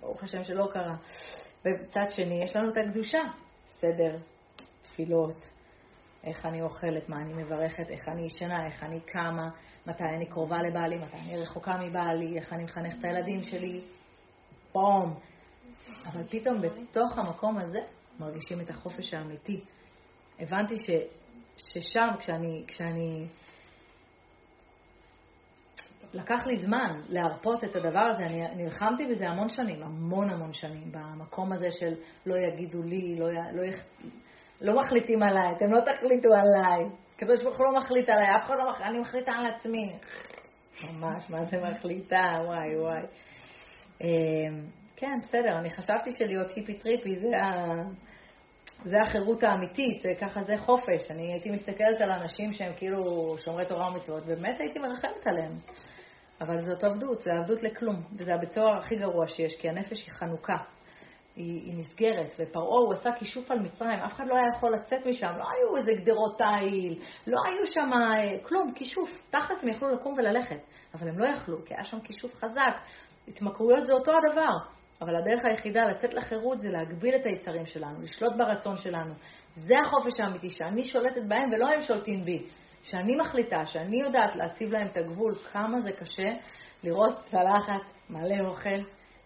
[0.00, 0.94] ברוך השם שלא קרה.
[1.64, 3.20] ובצד שני יש לנו את הקדושה,
[3.80, 4.16] סדר,
[4.82, 5.55] תפילות,
[6.26, 9.48] איך אני אוכלת, מה אני מברכת, איך אני ישנה, איך אני קמה,
[9.86, 13.80] מתי אני קרובה לבעלי, מתי אני רחוקה מבעלי, איך אני מחנך את הילדים שלי,
[14.72, 15.14] בום.
[16.06, 17.80] אבל פתאום בתוך המקום הזה
[18.20, 19.64] מרגישים את החופש האמיתי.
[20.38, 20.90] הבנתי ש,
[21.56, 23.26] ששם, כשאני, כשאני...
[26.14, 30.92] לקח לי זמן להרפות את הדבר הזה, אני נלחמתי בזה המון שנים, המון המון שנים,
[30.92, 31.94] במקום הזה של
[32.26, 33.62] לא יגידו לי, לא, לא,
[34.60, 36.84] לא מחליטים עליי, אתם לא תחליטו עליי.
[37.16, 39.92] הקדוש ברוך הוא לא מחליט עליי, אף אחד לא מחליט, אני מחליטה על עצמי.
[40.84, 42.38] ממש, מה זה מחליטה?
[42.44, 43.02] וואי וואי.
[44.00, 47.64] אמ, כן, בסדר, אני חשבתי שלהיות היפי טריפי זה, ה...
[48.84, 51.10] זה החירות האמיתית, זה, ככה זה חופש.
[51.10, 55.52] אני הייתי מסתכלת על אנשים שהם כאילו שומרי תורה ומצוות, ובאמת הייתי מרחמת עליהם.
[56.40, 60.14] אבל זאת עבדות, זה עבדות לכלום, וזה הבית סוהר הכי גרוע שיש, כי הנפש היא
[60.14, 60.56] חנוכה.
[61.36, 65.06] היא, היא נסגרת, ופרעה הוא עשה כישוף על מצרים, אף אחד לא היה יכול לצאת
[65.06, 69.10] משם, לא היו איזה גדרות תיל, לא היו שם אה, כלום, כישוף.
[69.30, 70.60] תכלס הם יכלו לקום וללכת,
[70.94, 72.80] אבל הם לא יכלו, כי היה שם כישוף חזק.
[73.28, 74.52] התמכרויות זה אותו הדבר,
[75.00, 79.14] אבל הדרך היחידה לצאת לחירות זה להגביל את היצרים שלנו, לשלוט ברצון שלנו.
[79.56, 82.46] זה החופש האמיתי, שאני שולטת בהם ולא הם שולטים בי.
[82.82, 86.32] שאני מחליטה, שאני יודעת להציב להם את הגבול, כמה זה קשה
[86.82, 88.80] לראות צלחת מלא אוכל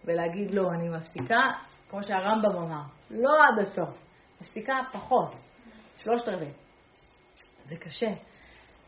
[0.05, 1.41] ולהגיד לא, אני מפסיקה,
[1.91, 3.89] כמו שהרמב"ם אמר, לא עד הסוף,
[4.41, 5.31] מפסיקה פחות,
[5.97, 6.51] שלושת רבעי.
[7.65, 8.09] זה קשה,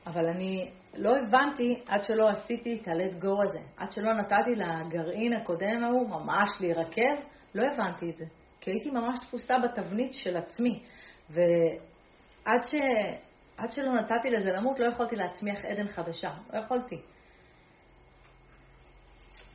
[0.05, 5.33] אבל אני לא הבנתי עד שלא עשיתי את ה-let go הזה, עד שלא נתתי לגרעין
[5.33, 7.15] הקודם ההוא ממש להירקב,
[7.55, 8.25] לא הבנתי את זה,
[8.61, 10.83] כי הייתי ממש תפוסה בתבנית של עצמי,
[11.29, 12.75] ועד ש...
[13.57, 17.01] עד שלא נתתי לזה למות, לא יכולתי להצמיח עדן חדשה, לא יכולתי.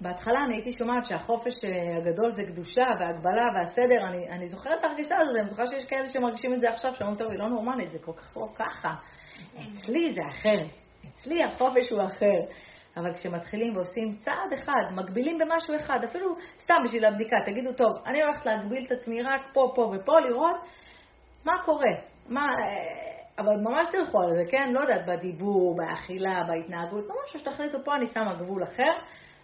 [0.01, 4.84] בהתחלה אני הייתי שומעת שהחופש אה, הגדול זה קדושה והגבלה והסדר, אני, אני זוכרת את
[4.84, 7.92] ההרגשה הזאת, אני זוכרת שיש כאלה שמרגישים את זה עכשיו, שאומרים, טוב, היא לא נורמלית,
[7.92, 8.94] זה כל כך לא ככה.
[9.55, 10.70] אצלי זה אחרת,
[11.14, 12.40] אצלי החופש הוא אחר.
[12.96, 18.22] אבל כשמתחילים ועושים צעד אחד, מגבילים במשהו אחד, אפילו סתם בשביל הבדיקה, תגידו, טוב, אני
[18.22, 20.57] הולכת להגביל את עצמי רק פה, פה ופה, לראות
[21.44, 21.92] מה קורה,
[22.28, 24.68] מה, אה, אבל ממש תלכו על זה, כן?
[24.72, 28.92] לא יודעת, בדיבור, באכילה, בהתנהגות, ממש שתחליטו, פה אני שמה גבול אחר,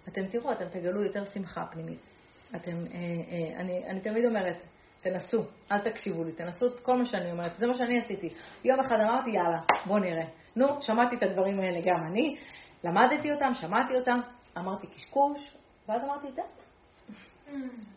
[0.08, 2.00] אתם תראו, אתם תגלו יותר שמחה פנימית.
[2.56, 4.56] אתם, אה, אה, אני, אני תמיד אומרת,
[5.02, 8.28] תנסו, אל תקשיבו לי, תנסו את כל מה שאני אומרת, זה מה שאני עשיתי.
[8.64, 10.24] יום אחד אמרתי, יאללה, בוא נראה.
[10.56, 12.36] נו, שמעתי את הדברים האלה גם אני,
[12.84, 14.20] למדתי אותם, שמעתי אותם,
[14.58, 15.56] אמרתי קשקוש,
[15.88, 16.42] ואז אמרתי, די,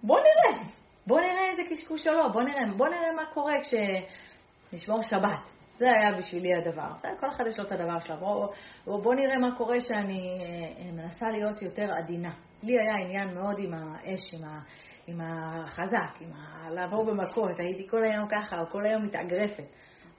[0.03, 0.63] בוא נראה,
[1.07, 5.56] בוא נראה איזה קשקוש או לא, בוא נראה, בוא נראה מה קורה כשנשמור שבת.
[5.77, 6.93] זה היה בשבילי הדבר.
[6.95, 8.17] בסדר, כל אחד יש לו את הדבר שלו.
[8.17, 8.49] בואו
[8.85, 12.33] בוא, בוא נראה מה קורה שאני אה, מנסה להיות יותר עדינה.
[12.63, 14.59] לי היה עניין מאוד עם האש, עם, ה,
[15.07, 17.59] עם החזק, עם ה, לעבור במכות.
[17.59, 19.63] הייתי כל היום ככה, או כל היום מתאגרפת.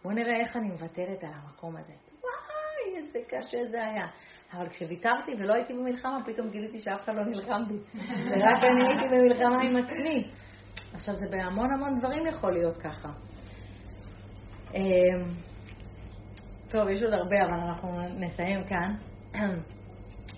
[0.03, 1.93] בואו נראה איך אני מוותרת על המקום הזה.
[2.23, 4.07] וואי, איזה קשה זה היה.
[4.53, 7.79] אבל כשוויתרתי ולא הייתי במלחמה, פתאום גיליתי שאף אחד לא נלחם בי.
[8.31, 10.31] ורק אני הייתי במלחמה עם עצמי.
[10.95, 13.09] עכשיו, זה בהמון המון דברים יכול להיות ככה.
[14.75, 15.35] אמ,
[16.71, 17.89] טוב, יש עוד הרבה, אבל אנחנו
[18.19, 18.95] נסיים כאן.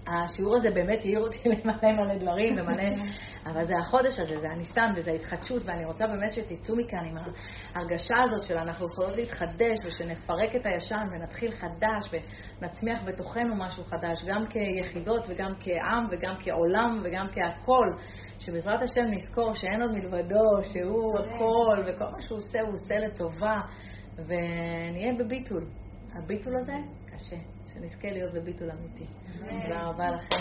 [0.07, 2.83] השיעור הזה באמת העיר אותי למלא מלא דברים ומלא...
[3.47, 7.17] אבל זה החודש הזה, זה הניסן וזה ההתחדשות, ואני רוצה באמת שתצאו מכאן עם
[7.75, 12.23] ההרגשה הזאת של אנחנו יכולות להתחדש ושנפרק את הישן ונתחיל חדש
[12.61, 17.97] ונצמיח בתוכנו משהו חדש, גם כיחידות וגם כעם וגם כעולם וגם כהכול,
[18.39, 23.61] שבעזרת השם נזכור שאין עוד מלבדו, שהוא הכל וכל מה שהוא עושה הוא עושה לטובה,
[24.17, 25.65] ונהיה בביטול.
[26.13, 27.37] הביטול הזה קשה,
[27.73, 29.07] שנזכה להיות בביטול אמיתי.
[29.63, 30.37] תודה רבה לכם.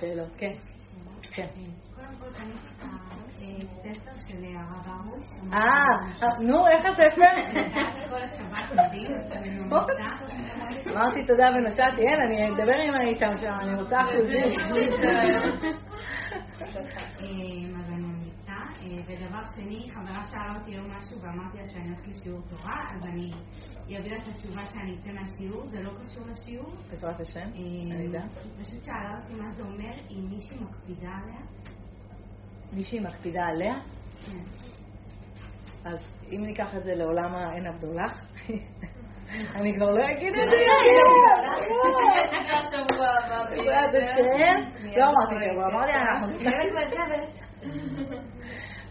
[0.00, 0.52] שאלות, כן.
[5.52, 5.84] אה,
[6.40, 7.30] נו, איך הספר?
[10.92, 14.52] אמרתי תודה ונסעתי, אין, אני אדבר עם איתם שם, אני רוצה אחוזים.
[19.18, 23.32] ודבר שני, חברה שאלה אותי היום משהו ואמרתי לה שאני הולכת לשיעור תורה, אז אני
[23.98, 26.70] אביא לה את התשובה שאני אצא מהשיעור, זה לא קשור לשיעור.
[26.90, 28.22] בעזרת השם, אה, אני יודע.
[28.60, 31.40] פשוט שאלה אותי מה זה אומר אם מישהי מקפידה עליה.
[32.72, 33.74] מישהי מקפידה עליה?
[34.26, 34.42] כן.
[35.84, 35.98] אז
[36.32, 38.12] אם ניקח את זה לעולם העין הבדולח,
[39.56, 40.56] אני כבר לא אגיד את זה.
[43.66, 44.56] בעזרת השם.
[44.96, 46.38] לא אמרתי שבוע, אמרתי אנחנו...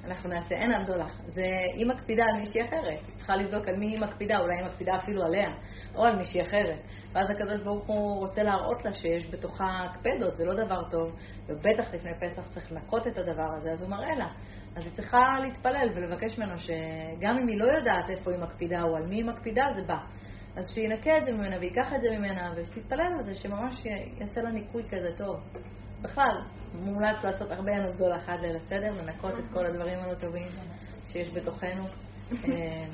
[0.08, 1.22] אנחנו נעשה, אין הבדולח.
[1.28, 2.99] זה, היא מקפידה על מישהי אחרת.
[3.08, 5.49] היא צריכה לבדוק על מי היא מקפידה, אולי היא מקפידה אפילו עליה,
[5.95, 6.80] או על מישהי אחרת.
[7.14, 11.16] ואז הקדוש ברוך הוא רוצה להראות לה שיש בתוכה הקפדות, זה לא דבר טוב,
[11.47, 14.28] ובטח לפני פסח צריך לנקות את הדבר הזה, אז הוא מראה לה.
[14.76, 18.95] אז היא צריכה להתפלל ולבקש ממנו שגם אם היא לא יודעת איפה היא מקפידה או
[18.95, 19.97] על מי היא מקפידה, זה בא.
[20.55, 23.86] אז שינקה את זה ממנה ויקח את זה ממנה, ושתתפלל על זה, שממש
[24.20, 25.36] יעשה לה ניקוי כזה טוב.
[26.02, 26.41] בכלל,
[26.74, 30.48] מומלץ לעשות הרבה ינות גדול אחד ליל הסדר, לנקות את כל הדברים הלא טובים
[31.08, 31.84] שיש בתוכנו.
[32.32, 32.86] אה,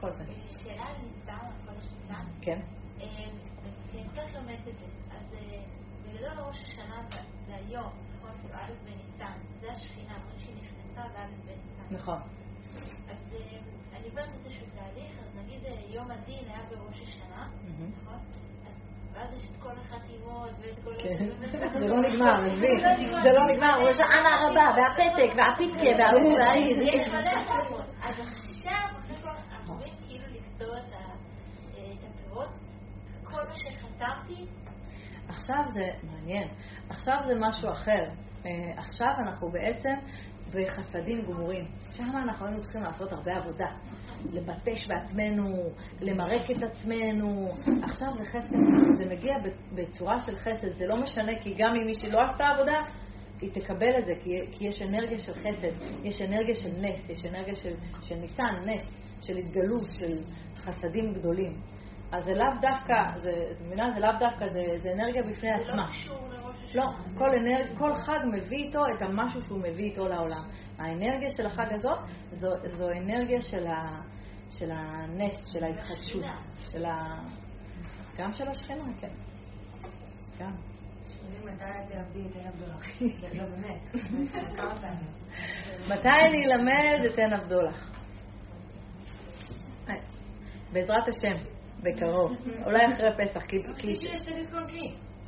[0.00, 0.24] כל זה.
[0.58, 2.24] שאלה על ניסן, על כל השניסן.
[2.40, 2.60] כן.
[3.00, 3.06] אה,
[3.90, 4.86] כי אני קצת לומדת את זה.
[5.10, 5.62] אז אה,
[6.02, 7.02] בגדול ראש השנה
[7.46, 8.30] זה היום, נכון?
[8.40, 9.38] כאילו א' בניסן.
[9.60, 11.94] זה השכינה, אומרים שהיא נכנסה בא' בניסן.
[11.94, 12.18] נכון.
[13.08, 13.34] אז
[13.92, 17.23] אני עוברת איזשהו תהליך, אז נגיד יום הדין היה בראש השנה, נכון?
[19.14, 20.94] ואז יש את כל החתימות ואת כל...
[21.02, 21.16] כן.
[21.78, 22.80] זה לא נגמר, מבין?
[23.22, 26.58] זה לא נגמר, הוא ישר אנה הרבה, והפתק, והפיצקה, והאולי,
[26.92, 27.84] יש מלא חתימות.
[28.02, 28.88] אז עכשיו,
[29.66, 30.94] רואים כאילו לקצור את
[32.04, 32.48] הפירות.
[33.24, 34.46] כל מה שחתמתי...
[35.28, 36.48] עכשיו זה מעניין.
[36.88, 38.04] עכשיו זה משהו אחר.
[38.76, 39.94] עכשיו אנחנו בעצם
[40.54, 41.64] בחסדים גמורים.
[41.90, 43.66] שם אנחנו היינו צריכים לעשות הרבה עבודה.
[44.32, 45.70] לבטש בעצמנו,
[46.00, 47.52] למרק את עצמנו.
[47.82, 48.56] עכשיו זה חסד,
[48.98, 49.32] זה מגיע
[49.74, 52.78] בצורה של חסד, זה לא משנה, כי גם אם מישהי לא עשתה עבודה,
[53.40, 55.68] היא תקבל את זה, כי, כי יש אנרגיה של חסד,
[56.02, 58.82] יש אנרגיה של נס, יש אנרגיה של, של ניסן, נס,
[59.20, 60.14] של התגלות, של
[60.56, 61.60] חסדים גדולים.
[62.12, 62.92] אז זה לאו דווקא,
[63.52, 63.90] את מבינה?
[63.94, 65.86] זה לאו דווקא, זה, זה אנרגיה בפני זה עצמה.
[66.08, 66.82] לא לראש השנה.
[66.82, 66.86] לא,
[67.18, 70.44] כל, אנרג, כל חג מביא איתו את המשהו שהוא מביא איתו לעולם.
[70.78, 71.98] האנרגיה של החג הזאת
[72.32, 74.00] זו, זו אנרגיה של, ה,
[74.58, 76.24] של הנס, של ההתחדשות,
[76.72, 77.20] של ה...
[78.18, 79.12] גם של השכנה, כן.
[80.38, 80.52] גם.
[81.44, 82.84] מתי את תעבדי את עין הבדולח?
[84.56, 85.06] לא פעמים.
[85.88, 87.90] מתי אני אלמד את עין הבדולח?
[90.72, 91.44] בעזרת השם,
[91.82, 92.36] בקרוב.
[92.66, 93.56] אולי אחרי פסח, כי...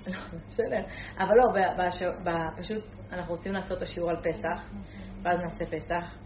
[0.07, 0.83] לא, בסדר.
[1.19, 1.45] אבל לא,
[2.57, 4.71] פשוט אנחנו רוצים לעשות את השיעור על פסח,
[5.23, 6.26] ואז נעשה פסח.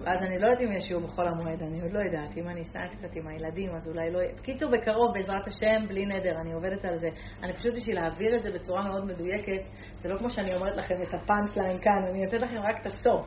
[0.00, 2.36] ואז אני לא יודעת אם יש שיעור בחול המועד, אני עוד לא יודעת.
[2.36, 4.20] אם אני אסע קצת עם הילדים, אז אולי לא...
[4.38, 7.08] בקיצור, בקרוב, בעזרת השם, בלי נדר, אני עובדת על זה.
[7.42, 9.62] אני פשוט בשביל להעביר את זה בצורה מאוד מדויקת,
[9.98, 12.86] זה לא כמו שאני אומרת לכם את הפאנץ' ליין כאן, אני נותנת לכם רק את
[12.86, 13.26] הסוף.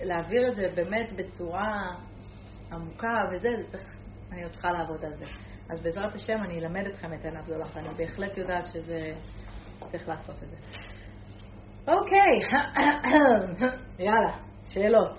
[0.00, 1.94] להעביר את זה באמת בצורה
[2.72, 3.98] עמוקה וזה, זה צריך,
[4.32, 5.24] אני עוד צריכה לעבוד על זה.
[5.70, 9.12] אז בעזרת השם אני אלמד אתכם את עיניו גדולה, אני בהחלט יודעת שזה,
[9.86, 10.56] צריך לעשות את זה.
[11.88, 12.40] אוקיי,
[14.06, 14.36] יאללה,
[14.70, 15.18] שאלות.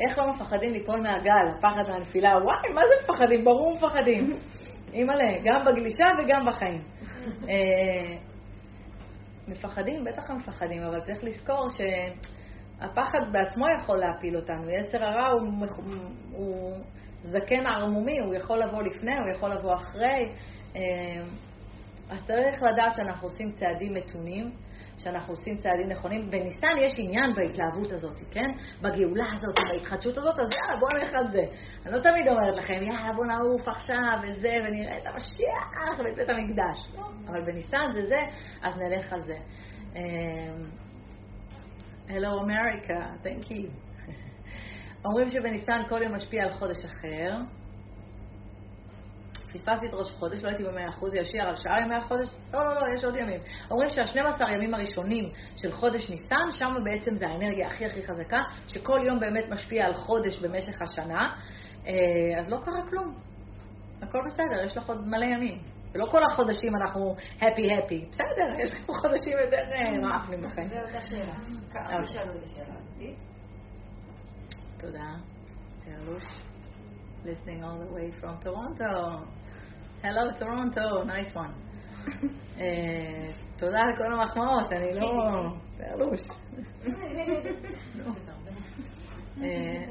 [0.00, 2.28] איך לא מפחדים ליפול מהגל, הפחד מהנפילה?
[2.28, 3.44] וואי, מה זה מפחדים?
[3.44, 4.30] ברור מפחדים.
[4.94, 6.82] אימא'לה, גם בגלישה וגם בחיים.
[7.48, 8.16] אה,
[9.48, 14.70] מפחדים, בטח הם מפחדים, אבל צריך לזכור שהפחד בעצמו יכול להפיל אותנו.
[14.70, 15.66] יצר הרע הוא,
[16.32, 16.72] הוא
[17.22, 20.32] זקן ערמומי, הוא יכול לבוא לפני, הוא יכול לבוא אחרי.
[20.76, 21.22] אה,
[22.10, 24.50] אז צריך לדעת שאנחנו עושים צעדים מתונים,
[25.04, 26.30] שאנחנו עושים צעדים נכונים.
[26.30, 28.50] בניסן יש עניין בהתלהבות הזאת, כן?
[28.82, 31.42] בגאולה הזאת, בהתחדשות הזאת, אז יאללה, בואו נלך על זה.
[31.86, 36.28] אני לא תמיד אומרת לכם, יאללה, בואו נעוף עכשיו וזה, ונראה את המשיח ואת בית
[36.28, 36.94] המקדש.
[36.96, 38.20] לא, אבל בניסן זה זה,
[38.62, 39.36] אז נלך על זה.
[42.08, 43.70] הלו אמריקה, thank you.
[45.04, 47.59] אומרים שבניסן כל יום משפיע על חודש אחר.
[49.52, 52.28] פספסתי את ראש חודש, לא הייתי במאה אחוז, ישיר על שאר ימי החודש?
[52.52, 53.40] לא, לא, לא, יש עוד ימים.
[53.70, 55.24] אומרים שה-12 ימים הראשונים
[55.56, 59.94] של חודש ניסן, שם בעצם זה האנרגיה הכי הכי חזקה, שכל יום באמת משפיע על
[59.94, 61.36] חודש במשך השנה,
[61.86, 63.14] אה, אז לא קרה כלום.
[64.02, 65.58] הכל בסדר, יש לך עוד מלא ימים.
[65.94, 68.10] ולא כל החודשים אנחנו happy happy.
[68.10, 70.68] בסדר, יש לנו חודשים יותר מאפנים בחיים.
[70.68, 71.34] זו אותה שאלה.
[71.72, 73.16] כמה שאלו את השאלה הזאת?
[74.80, 75.14] תודה.
[75.84, 76.24] תיאלוש.
[77.24, 79.26] listening all the way from Toronto.
[80.02, 81.52] Hello Toronto, nice one.
[82.60, 85.22] אה, תודה על כל המחמאות, אני לא...
[89.42, 89.84] אה,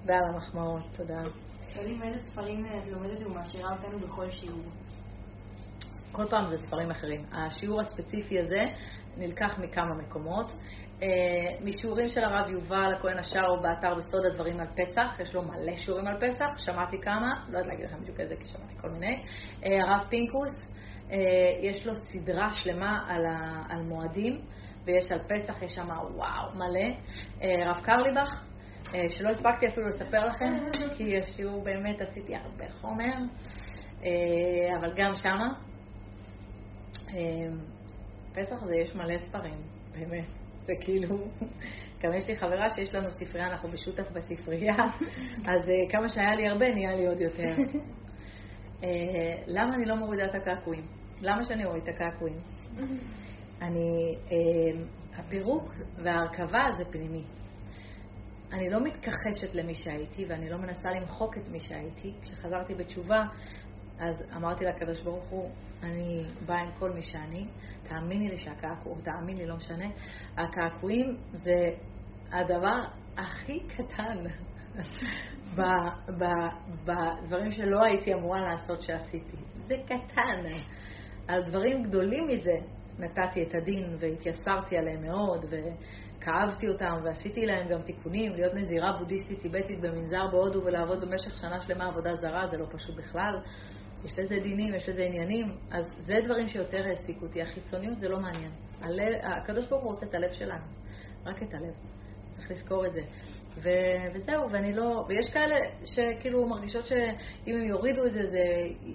[0.00, 1.22] תודה על המחמאות, תודה.
[1.74, 4.64] שואלים איזה ספרים את לומדת ומשאירה אותנו בכל שיעור.
[6.12, 7.24] כל פעם זה ספרים אחרים.
[7.32, 8.64] השיעור הספציפי הזה
[9.16, 10.52] נלקח מכמה מקומות.
[11.02, 15.76] אה, משיעורים של הרב יובל הכהן השאר באתר בסוד הדברים על פסח, יש לו מלא
[15.76, 19.22] שיעורים על פסח, שמעתי כמה, לא יודעת להגיד לכם בדיוק איזה, כי שמעתי כל מיני.
[19.64, 20.50] אה, הרב פינקוס,
[21.10, 21.16] אה,
[21.62, 24.40] יש לו סדרה שלמה על, ה, על מועדים,
[24.84, 26.96] ויש על פסח, יש שם וואו, מלא.
[27.40, 28.44] הרב קרליבך,
[29.08, 33.14] שלא הספקתי אפילו לספר לכם, כי השיעור באמת עשיתי הרבה חומר,
[34.80, 35.48] אבל גם שמה.
[38.34, 40.39] פסח זה יש מלא ספרים, באמת.
[40.70, 41.16] זה כאילו,
[42.02, 44.74] גם יש לי חברה שיש לנו ספרייה, אנחנו בשותף בספרייה,
[45.52, 47.54] אז אה, כמה שהיה לי הרבה, נהיה לי עוד יותר.
[48.84, 48.88] אה,
[49.46, 50.86] למה אני לא מורידה את הקעקועים?
[51.20, 52.38] למה שאני אוריד את הקעקועים?
[53.62, 54.82] אני, אה,
[55.16, 57.24] הפירוק וההרכבה זה פנימי.
[58.52, 62.12] אני לא מתכחשת למי שהייתי ואני לא מנסה למחוק את מי שהייתי.
[62.22, 63.22] כשחזרתי בתשובה,
[63.98, 65.50] אז אמרתי לקדוש ברוך הוא,
[65.82, 67.46] אני באה עם כל מי שאני,
[67.90, 69.86] תאמיני לי שהקעקוע, תאמין לי, לא משנה.
[70.36, 71.70] הקעקועים זה
[72.32, 72.76] הדבר
[73.16, 74.18] הכי קטן
[76.86, 79.36] בדברים שלא הייתי אמורה לעשות שעשיתי.
[79.66, 80.44] זה קטן.
[81.28, 82.54] על דברים גדולים מזה
[82.98, 89.40] נתתי את הדין והתייסרתי עליהם מאוד וכאבתי אותם ועשיתי להם גם תיקונים, להיות נזירה בודהיסטית
[89.42, 93.40] טיבטית במנזר בהודו ולעבוד במשך שנה שלמה עבודה זרה זה לא פשוט בכלל.
[94.04, 97.42] יש לזה דינים, יש לזה עניינים, אז זה דברים שיותר העסיקו אותי.
[97.42, 98.50] החיצוניות זה לא מעניין.
[99.22, 100.64] הקדוש ברוך הוא רוצה את הלב שלנו,
[101.26, 101.74] רק את הלב.
[102.30, 103.00] צריך לזכור את זה.
[103.56, 103.68] ו,
[104.14, 105.04] וזהו, ואני לא...
[105.08, 108.42] ויש כאלה שכאילו מרגישות שאם הם יורידו את זה, זה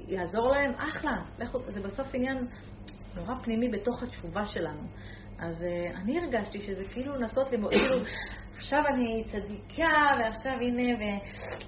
[0.07, 1.15] יעזור להם, אחלה.
[1.39, 2.47] לכו, זה בסוף עניין
[3.15, 4.81] נורא פנימי בתוך התשובה שלנו.
[5.39, 7.97] אז uh, אני הרגשתי שזה כאילו לנסות ללמוד, כאילו,
[8.57, 10.97] עכשיו אני צדיקה, ועכשיו הנה,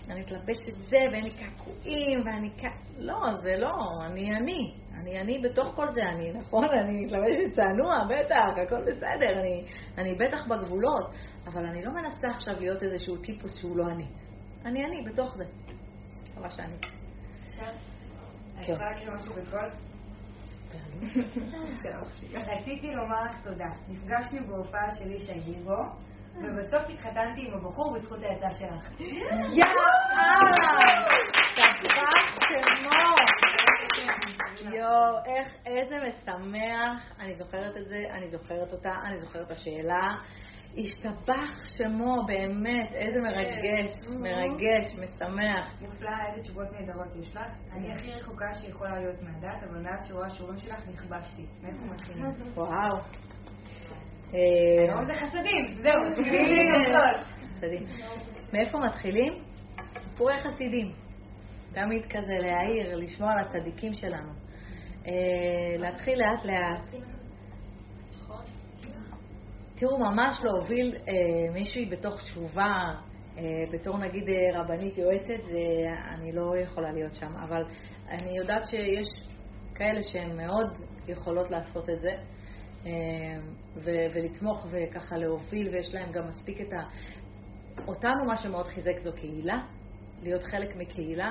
[0.07, 2.63] ואני מתלבשת את זה, ואין לי קעקועים, ואני כ...
[2.97, 3.75] לא, זה לא,
[4.05, 4.73] אני אני.
[5.01, 9.65] אני אני בתוך כל זה, אני, נכון, אני מתלבשת צנוע, בטח, הכל בסדר, אני,
[9.97, 11.11] אני בטח בגבולות,
[11.47, 14.05] אבל אני לא מנסה עכשיו להיות איזשהו טיפוס שהוא לא אני.
[14.65, 15.45] אני אני בתוך זה.
[16.31, 16.75] מקווה שאני.
[18.57, 19.69] אני יכולה להגיד משהו בקול?
[22.51, 23.69] רציתי לומר לך תודה.
[23.89, 25.83] נפגשנו בהופעה של אישה היבו,
[26.43, 29.01] ובסוף התחתנתי עם הבחור בזכות העצה שלך.
[29.53, 30.27] יאללה!
[31.43, 33.27] שפך שמו!
[34.71, 37.11] יואו, איך, איזה משמח.
[37.19, 40.15] אני זוכרת את זה, אני זוכרת אותה, אני זוכרת את השאלה.
[40.77, 45.81] השתבח שמו, באמת, איזה מרגש, מרגש, משמח.
[45.81, 47.51] נפלא, איזה תשובות נהדרות יש לך.
[47.71, 51.45] אני הכי רחוקה שיכולה להיות מהדת, אבל מאז שרואה שיעורים שלך נכבשתי.
[51.61, 52.25] מאיפה מתחילים?
[52.53, 52.97] וואו.
[54.31, 56.25] היום זה חסדים, זהו,
[57.57, 57.85] חסדים.
[58.53, 59.33] מאיפה מתחילים?
[59.99, 60.91] סיפורי חסידים.
[61.73, 64.31] תמיד כזה להעיר, לשמוע על הצדיקים שלנו.
[65.77, 67.03] להתחיל לאט לאט.
[69.75, 72.73] תראו, ממש להוביל אה, מישהי בתוך תשובה,
[73.37, 75.43] אה, בתור נגיד אה, רבנית יועצת,
[76.13, 77.63] אני לא יכולה להיות שם, אבל
[78.09, 79.07] אני יודעת שיש
[79.75, 80.69] כאלה שהן מאוד
[81.07, 82.36] יכולות לעשות את זה, אה,
[83.75, 86.83] ו- ולתמוך וככה להוביל, ויש להם גם מספיק את ה...
[87.87, 89.61] אותנו מה שמאוד חיזק זו קהילה,
[90.21, 91.29] להיות חלק מקהילה,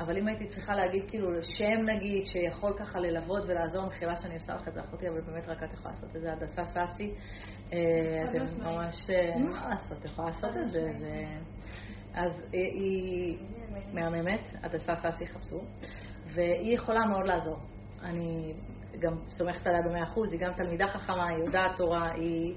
[0.00, 4.54] אבל אם הייתי צריכה להגיד כאילו שם נגיד שיכול ככה ללוות ולעזור, מחילה שאני עושה
[4.54, 7.14] לך את זה אחותי, אבל באמת רק את יכולה לעשות את זה, הדסה סאסי,
[7.68, 8.94] אתם ממש,
[9.36, 9.68] מה?
[9.68, 10.80] לעשות, את יכולה לעשות את זה.
[12.14, 13.38] אז היא
[13.92, 15.60] מהממת, הדסה סאסי חפשו,
[16.26, 17.56] והיא יכולה מאוד לעזור.
[18.02, 18.52] אני
[19.00, 22.54] גם סומכת עליה במאה אחוז, היא גם תלמידה חכמה, היא יודעת תורה, היא...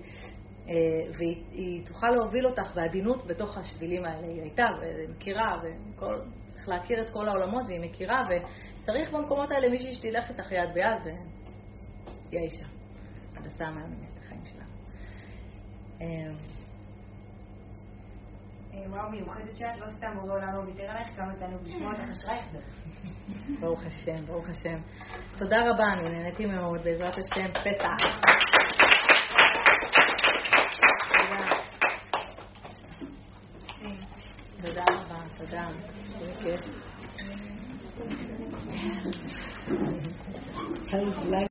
[1.17, 4.27] והיא תוכל להוביל אותך בעדינות בתוך השבילים האלה.
[4.27, 6.19] היא הייתה ומכירה, וכל,
[6.53, 11.01] צריך להכיר את כל העולמות, והיא מכירה, וצריך במקומות האלה מישהי שתלך איתך יד ביד,
[11.03, 12.65] והיא האישה.
[13.35, 14.63] הדסה מהממת, החיים שלה.
[18.74, 22.01] אה, וואו מיוחדת שאת, לא סתם בורא עולם לא ויתר עלייך, כמה תענוג לשמוע אותך,
[22.11, 22.59] אשרייך זה.
[23.59, 24.78] ברוך השם, ברוך השם.
[25.38, 27.89] תודה רבה, אני נהניתי מאוד, בעזרת השם, פסח.
[34.61, 35.67] תודה רבה, תודה.